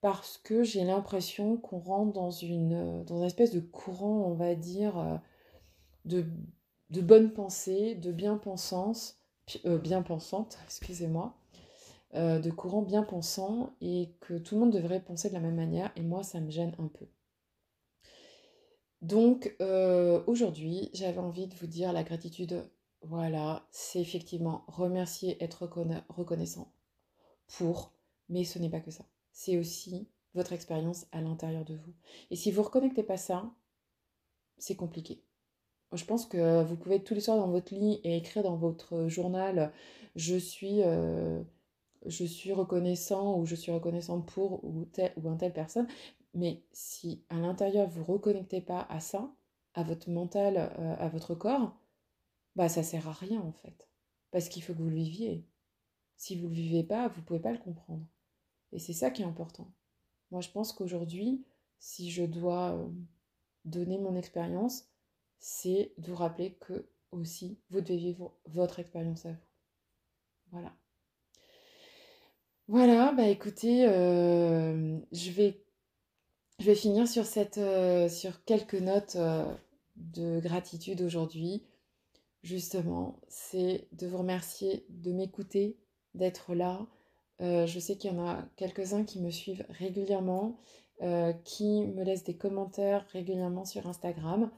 parce 0.00 0.38
que 0.38 0.62
j'ai 0.62 0.84
l'impression 0.84 1.56
qu'on 1.56 1.80
rentre 1.80 2.12
dans 2.12 2.30
une, 2.30 3.02
dans 3.02 3.18
une 3.18 3.24
espèce 3.24 3.52
de 3.52 3.58
courant, 3.58 4.22
on 4.28 4.34
va 4.34 4.54
dire, 4.54 4.98
euh, 4.98 5.16
de, 6.04 6.26
de 6.90 7.00
bonne 7.00 7.32
pensée, 7.32 7.96
de 7.96 8.12
bien-pensance, 8.12 9.20
euh, 9.66 9.78
bien-pensante, 9.78 10.56
excusez-moi, 10.64 11.34
euh, 12.14 12.38
de 12.38 12.52
courant 12.52 12.82
bien-pensant 12.82 13.74
et 13.80 14.14
que 14.20 14.38
tout 14.38 14.54
le 14.54 14.60
monde 14.60 14.72
devrait 14.72 15.02
penser 15.02 15.28
de 15.28 15.34
la 15.34 15.40
même 15.40 15.56
manière 15.56 15.90
et 15.96 16.02
moi, 16.02 16.22
ça 16.22 16.38
me 16.38 16.52
gêne 16.52 16.76
un 16.78 16.86
peu. 16.86 17.06
Donc 19.00 19.56
aujourd'hui, 20.28 20.88
j'avais 20.94 21.18
envie 21.18 21.48
de 21.48 21.56
vous 21.56 21.66
dire 21.66 21.92
la 21.92 22.04
gratitude 22.04 22.64
voilà, 23.02 23.66
c'est 23.70 24.00
effectivement 24.00 24.64
remercier, 24.68 25.42
être 25.42 25.68
reconnaissant 26.08 26.72
pour, 27.56 27.92
mais 28.28 28.44
ce 28.44 28.58
n'est 28.58 28.70
pas 28.70 28.80
que 28.80 28.90
ça. 28.90 29.04
C'est 29.32 29.58
aussi 29.58 30.08
votre 30.34 30.52
expérience 30.52 31.06
à 31.12 31.20
l'intérieur 31.20 31.64
de 31.64 31.74
vous. 31.74 31.92
Et 32.30 32.36
si 32.36 32.50
vous 32.50 32.60
ne 32.60 32.66
reconnectez 32.66 33.02
pas 33.02 33.16
ça, 33.16 33.50
c'est 34.58 34.76
compliqué. 34.76 35.22
Je 35.92 36.04
pense 36.04 36.24
que 36.24 36.62
vous 36.62 36.76
pouvez 36.76 36.96
être 36.96 37.04
tous 37.04 37.14
les 37.14 37.20
soirs 37.20 37.36
dans 37.36 37.50
votre 37.50 37.74
lit 37.74 38.00
et 38.04 38.16
écrire 38.16 38.42
dans 38.42 38.56
votre 38.56 39.08
journal 39.08 39.72
je 40.16 40.36
suis, 40.36 40.82
euh, 40.82 41.42
je 42.06 42.24
suis 42.24 42.52
reconnaissant 42.52 43.38
ou 43.38 43.46
je 43.46 43.54
suis 43.54 43.72
reconnaissante 43.72 44.26
pour 44.26 44.64
ou, 44.64 44.84
telle, 44.84 45.12
ou 45.16 45.28
un 45.28 45.36
telle 45.36 45.52
personne. 45.52 45.86
Mais 46.34 46.62
si 46.72 47.24
à 47.28 47.36
l'intérieur 47.36 47.88
vous 47.88 48.00
ne 48.00 48.06
reconnectez 48.06 48.60
pas 48.60 48.86
à 48.88 49.00
ça, 49.00 49.30
à 49.74 49.82
votre 49.82 50.10
mental, 50.10 50.72
euh, 50.78 50.96
à 50.98 51.08
votre 51.08 51.34
corps, 51.34 51.76
bah 52.56 52.68
ça 52.68 52.82
sert 52.82 53.08
à 53.08 53.12
rien 53.12 53.40
en 53.40 53.52
fait. 53.52 53.88
Parce 54.30 54.48
qu'il 54.48 54.62
faut 54.62 54.72
que 54.72 54.78
vous 54.78 54.88
le 54.88 54.96
viviez. 54.96 55.46
Si 56.16 56.36
vous 56.36 56.44
ne 56.44 56.54
le 56.54 56.54
vivez 56.54 56.84
pas, 56.84 57.08
vous 57.08 57.20
ne 57.20 57.26
pouvez 57.26 57.40
pas 57.40 57.52
le 57.52 57.58
comprendre. 57.58 58.06
Et 58.72 58.78
c'est 58.78 58.92
ça 58.92 59.10
qui 59.10 59.22
est 59.22 59.26
important. 59.26 59.72
Moi, 60.30 60.40
je 60.40 60.48
pense 60.50 60.72
qu'aujourd'hui, 60.72 61.44
si 61.78 62.10
je 62.10 62.24
dois 62.24 62.72
euh, 62.72 62.88
donner 63.64 63.98
mon 63.98 64.16
expérience, 64.16 64.88
c'est 65.38 65.92
de 65.98 66.10
vous 66.10 66.16
rappeler 66.16 66.54
que 66.54 66.88
aussi, 67.10 67.58
vous 67.70 67.80
devez 67.80 67.98
vivre 67.98 68.34
votre 68.46 68.78
expérience 68.78 69.26
à 69.26 69.32
vous. 69.32 69.46
Voilà. 70.52 70.72
Voilà, 72.68 73.12
bah 73.12 73.28
écoutez, 73.28 73.86
euh, 73.86 74.98
je, 75.10 75.30
vais, 75.32 75.62
je 76.60 76.64
vais 76.64 76.74
finir 76.74 77.06
sur, 77.06 77.26
cette, 77.26 77.58
euh, 77.58 78.08
sur 78.08 78.44
quelques 78.44 78.74
notes 78.74 79.18
de 79.96 80.40
gratitude 80.40 81.02
aujourd'hui. 81.02 81.66
Justement, 82.42 83.20
c'est 83.28 83.86
de 83.92 84.06
vous 84.06 84.18
remercier 84.18 84.84
de 84.88 85.12
m'écouter, 85.12 85.76
d'être 86.14 86.54
là. 86.54 86.86
Euh, 87.40 87.66
je 87.66 87.78
sais 87.78 87.96
qu'il 87.96 88.12
y 88.12 88.14
en 88.14 88.26
a 88.26 88.44
quelques-uns 88.56 89.04
qui 89.04 89.20
me 89.20 89.30
suivent 89.30 89.64
régulièrement, 89.70 90.58
euh, 91.02 91.32
qui 91.44 91.86
me 91.86 92.04
laissent 92.04 92.24
des 92.24 92.36
commentaires 92.36 93.06
régulièrement 93.12 93.64
sur 93.64 93.86
Instagram. 93.86 94.50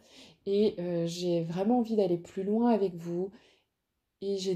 Et 0.47 0.75
euh, 0.79 1.07
j'ai 1.07 1.44
vraiment 1.44 1.79
envie 1.79 1.97
d'aller 1.97 2.18
plus 2.18 2.42
loin 2.42 2.70
avec 2.70 2.94
vous. 2.94 3.31
Et 4.20 4.38
j'ai 4.38 4.55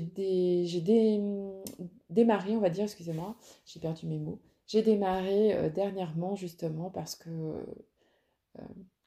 démarré, 2.11 2.57
on 2.57 2.61
va 2.61 2.71
dire, 2.71 2.85
excusez-moi, 2.85 3.37
j'ai 3.67 3.81
perdu 3.81 4.07
mes 4.07 4.19
mots. 4.19 4.41
J'ai 4.67 4.83
démarré 4.83 5.71
dernièrement 5.75 6.37
justement 6.37 6.91
parce 6.91 7.15
que 7.15 7.67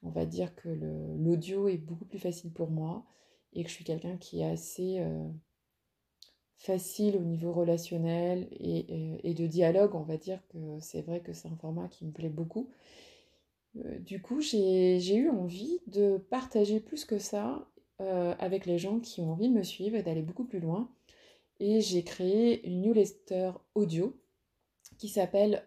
on 0.03 0.09
va 0.09 0.25
dire 0.25 0.55
que 0.55 0.69
l'audio 0.69 1.67
est 1.67 1.77
beaucoup 1.77 2.05
plus 2.05 2.19
facile 2.19 2.51
pour 2.51 2.69
moi 2.69 3.05
et 3.53 3.63
que 3.63 3.69
je 3.69 3.75
suis 3.75 3.83
quelqu'un 3.83 4.17
qui 4.17 4.41
est 4.41 4.45
assez 4.45 4.99
euh, 4.99 5.27
facile 6.57 7.17
au 7.17 7.21
niveau 7.21 7.51
relationnel 7.51 8.47
et, 8.51 9.19
et, 9.29 9.33
de 9.33 9.47
dialogue. 9.47 9.95
On 9.95 10.03
va 10.03 10.17
dire 10.17 10.39
que 10.49 10.57
c'est 10.79 11.01
vrai 11.01 11.21
que 11.21 11.33
c'est 11.33 11.47
un 11.47 11.55
format 11.57 11.87
qui 11.87 12.05
me 12.05 12.11
plaît 12.11 12.29
beaucoup. 12.29 12.69
Euh, 13.77 13.99
du 13.99 14.21
coup, 14.21 14.41
j'ai 14.41 15.15
eu 15.15 15.29
envie 15.29 15.79
de 15.87 16.17
partager 16.29 16.79
plus 16.79 17.05
que 17.05 17.19
ça 17.19 17.67
euh, 17.99 18.33
avec 18.39 18.65
les 18.65 18.77
gens 18.77 18.99
qui 18.99 19.21
ont 19.21 19.31
envie 19.31 19.49
de 19.49 19.53
me 19.53 19.63
suivre 19.63 19.95
et 19.95 20.03
d'aller 20.03 20.21
beaucoup 20.21 20.45
plus 20.45 20.59
loin. 20.59 20.89
Et 21.59 21.81
j'ai 21.81 22.03
créé 22.03 22.65
une 22.67 22.81
newsletter 22.81 23.51
audio 23.75 24.17
qui 24.97 25.09
s'appelle 25.09 25.63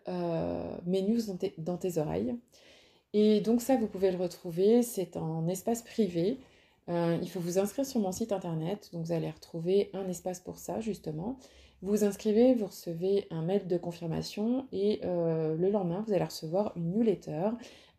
Mes 0.87 1.03
news 1.03 1.27
dans 1.27 1.37
tes, 1.37 1.55
dans 1.59 1.77
tes 1.77 1.99
oreilles. 1.99 2.35
Et 3.13 3.41
donc 3.41 3.63
ça, 3.63 3.77
vous 3.77 3.87
pouvez 3.87 4.11
le 4.11 4.19
retrouver, 4.19 4.83
c'est 4.83 5.17
en 5.17 5.47
espace 5.47 5.83
privé. 5.83 6.41
Euh, 6.91 7.19
il 7.23 7.31
faut 7.31 7.41
vous 7.41 7.59
inscrire 7.59 7.87
sur 7.87 8.01
mon 8.01 8.13
site 8.13 8.33
internet, 8.33 8.91
donc 8.93 9.07
vous 9.07 9.13
allez 9.13 9.31
retrouver 9.31 9.91
un 9.95 10.07
espace 10.09 10.41
pour 10.41 10.59
ça 10.59 10.81
justement. 10.81 11.39
Vous 11.83 11.91
vous 11.91 12.05
inscrivez, 12.05 12.55
vous 12.55 12.67
recevez 12.67 13.27
un 13.31 13.43
mail 13.43 13.67
de 13.67 13.77
confirmation 13.77 14.67
et 14.73 15.01
euh, 15.05 15.57
le 15.57 15.71
lendemain, 15.71 16.05
vous 16.07 16.13
allez 16.13 16.25
recevoir 16.25 16.73
une 16.77 16.93
newsletter 16.93 17.51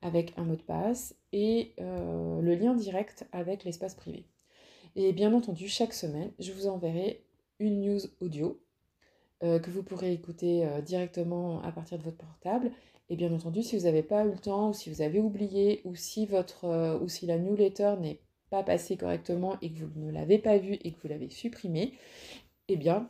avec 0.01 0.33
un 0.37 0.43
mot 0.43 0.55
de 0.55 0.61
passe 0.61 1.15
et 1.33 1.73
euh, 1.81 2.41
le 2.41 2.55
lien 2.55 2.75
direct 2.75 3.27
avec 3.31 3.63
l'espace 3.63 3.95
privé. 3.95 4.25
Et 4.95 5.13
bien 5.13 5.33
entendu, 5.33 5.67
chaque 5.67 5.93
semaine, 5.93 6.31
je 6.39 6.51
vous 6.51 6.67
enverrai 6.67 7.23
une 7.59 7.81
news 7.81 8.01
audio 8.21 8.59
que 9.41 9.69
vous 9.69 9.83
pourrez 9.83 10.11
écouter 10.11 10.67
directement 10.85 11.61
à 11.61 11.71
partir 11.71 11.99
de 11.99 12.03
votre 12.03 12.17
portable 12.17 12.71
et 13.09 13.15
bien 13.15 13.31
entendu, 13.31 13.61
si 13.61 13.77
vous 13.77 13.83
n'avez 13.83 14.01
pas 14.01 14.25
eu 14.25 14.31
le 14.31 14.37
temps, 14.37 14.69
ou 14.69 14.73
si 14.73 14.89
vous 14.89 15.01
avez 15.01 15.19
oublié, 15.19 15.81
ou 15.83 15.93
si, 15.93 16.25
votre, 16.25 16.99
ou 17.03 17.07
si 17.09 17.27
la 17.27 17.37
newsletter 17.37 17.95
n'est 17.99 18.19
pas 18.49 18.63
passée 18.63 18.97
correctement 18.97 19.57
et 19.61 19.71
que 19.71 19.83
vous 19.83 19.99
ne 19.99 20.11
l'avez 20.11 20.37
pas 20.37 20.57
vue 20.57 20.77
et 20.83 20.91
que 20.91 21.01
vous 21.01 21.07
l'avez 21.07 21.29
supprimée, 21.29 21.93
eh 22.67 22.77
bien, 22.77 23.09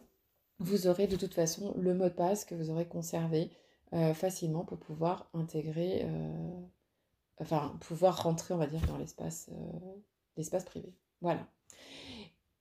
vous 0.59 0.87
aurez 0.87 1.07
de 1.07 1.15
toute 1.15 1.33
façon 1.33 1.73
le 1.77 1.93
mot 1.93 2.05
de 2.05 2.09
passe 2.09 2.45
que 2.45 2.55
vous 2.55 2.69
aurez 2.69 2.87
conservé 2.87 3.51
euh, 3.93 4.13
facilement 4.13 4.65
pour 4.65 4.79
pouvoir 4.79 5.29
intégrer, 5.33 6.03
euh, 6.03 6.61
enfin, 7.39 7.77
pouvoir 7.81 8.23
rentrer, 8.23 8.53
on 8.53 8.57
va 8.57 8.67
dire, 8.67 8.85
dans 8.87 8.97
l'espace 8.97 9.49
l'espace 10.37 10.65
privé. 10.65 10.93
Voilà. 11.21 11.47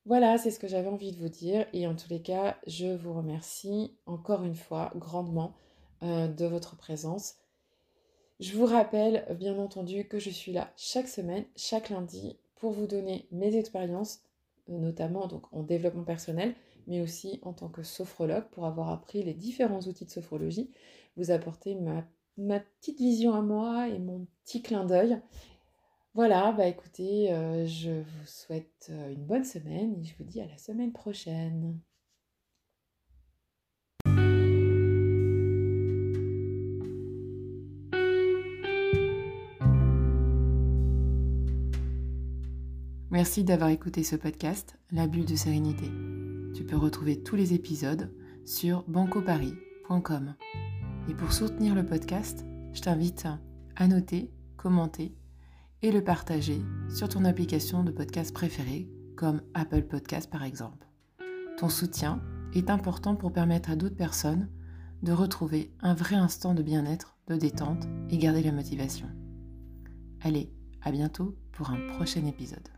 Voilà, 0.06 0.36
c'est 0.36 0.50
ce 0.50 0.58
que 0.58 0.68
j'avais 0.68 0.88
envie 0.88 1.12
de 1.12 1.18
vous 1.18 1.28
dire. 1.28 1.66
Et 1.72 1.86
en 1.86 1.94
tous 1.94 2.10
les 2.10 2.22
cas, 2.22 2.56
je 2.66 2.94
vous 2.94 3.14
remercie 3.14 3.96
encore 4.06 4.44
une 4.44 4.54
fois 4.54 4.92
grandement 4.96 5.54
euh, 6.02 6.28
de 6.28 6.44
votre 6.44 6.76
présence. 6.76 7.36
Je 8.40 8.56
vous 8.56 8.66
rappelle 8.66 9.26
bien 9.38 9.58
entendu 9.58 10.06
que 10.06 10.18
je 10.18 10.30
suis 10.30 10.52
là 10.52 10.72
chaque 10.76 11.08
semaine, 11.08 11.46
chaque 11.56 11.88
lundi, 11.88 12.38
pour 12.64 12.72
vous 12.72 12.86
donner 12.86 13.28
mes 13.30 13.56
expériences, 13.56 14.22
euh, 14.70 14.78
notamment 14.78 15.26
donc 15.26 15.52
en 15.52 15.62
développement 15.62 16.02
personnel, 16.02 16.54
mais 16.86 17.02
aussi 17.02 17.38
en 17.42 17.52
tant 17.52 17.68
que 17.68 17.82
sophrologue, 17.82 18.48
pour 18.52 18.64
avoir 18.64 18.88
appris 18.88 19.22
les 19.22 19.34
différents 19.34 19.80
outils 19.80 20.06
de 20.06 20.10
sophrologie, 20.10 20.70
vous 21.18 21.30
apporter 21.30 21.74
ma, 21.74 22.60
petite 22.60 22.96
vision 22.96 23.34
à 23.34 23.42
moi 23.42 23.88
et 23.88 23.98
mon 23.98 24.26
petit 24.46 24.62
clin 24.62 24.86
d'œil. 24.86 25.20
Voilà, 26.14 26.52
bah 26.52 26.66
écoutez, 26.66 27.30
euh, 27.34 27.66
je 27.66 27.90
vous 27.90 28.26
souhaite 28.26 28.90
une 29.10 29.26
bonne 29.26 29.44
semaine 29.44 29.96
et 30.00 30.04
je 30.04 30.16
vous 30.16 30.24
dis 30.24 30.40
à 30.40 30.46
la 30.46 30.56
semaine 30.56 30.92
prochaine. 30.92 31.78
Merci 43.24 43.42
d'avoir 43.42 43.70
écouté 43.70 44.04
ce 44.04 44.16
podcast, 44.16 44.78
La 44.92 45.06
bulle 45.06 45.24
de 45.24 45.34
sérénité. 45.34 45.90
Tu 46.54 46.62
peux 46.62 46.76
retrouver 46.76 47.22
tous 47.22 47.36
les 47.36 47.54
épisodes 47.54 48.14
sur 48.44 48.84
bancoparis.com. 48.86 50.34
Et 51.08 51.14
pour 51.14 51.32
soutenir 51.32 51.74
le 51.74 51.86
podcast, 51.86 52.44
je 52.74 52.82
t'invite 52.82 53.26
à 53.76 53.88
noter, 53.88 54.30
commenter 54.58 55.16
et 55.80 55.90
le 55.90 56.04
partager 56.04 56.60
sur 56.94 57.08
ton 57.08 57.24
application 57.24 57.82
de 57.82 57.92
podcast 57.92 58.34
préférée, 58.34 58.90
comme 59.16 59.40
Apple 59.54 59.84
Podcast 59.84 60.30
par 60.30 60.44
exemple. 60.44 60.86
Ton 61.56 61.70
soutien 61.70 62.22
est 62.52 62.68
important 62.68 63.16
pour 63.16 63.32
permettre 63.32 63.70
à 63.70 63.76
d'autres 63.76 63.96
personnes 63.96 64.50
de 65.02 65.12
retrouver 65.12 65.72
un 65.80 65.94
vrai 65.94 66.16
instant 66.16 66.52
de 66.52 66.62
bien-être, 66.62 67.16
de 67.28 67.36
détente 67.36 67.86
et 68.10 68.18
garder 68.18 68.42
la 68.42 68.52
motivation. 68.52 69.06
Allez, 70.20 70.52
à 70.82 70.92
bientôt 70.92 71.38
pour 71.52 71.70
un 71.70 71.86
prochain 71.94 72.26
épisode. 72.26 72.68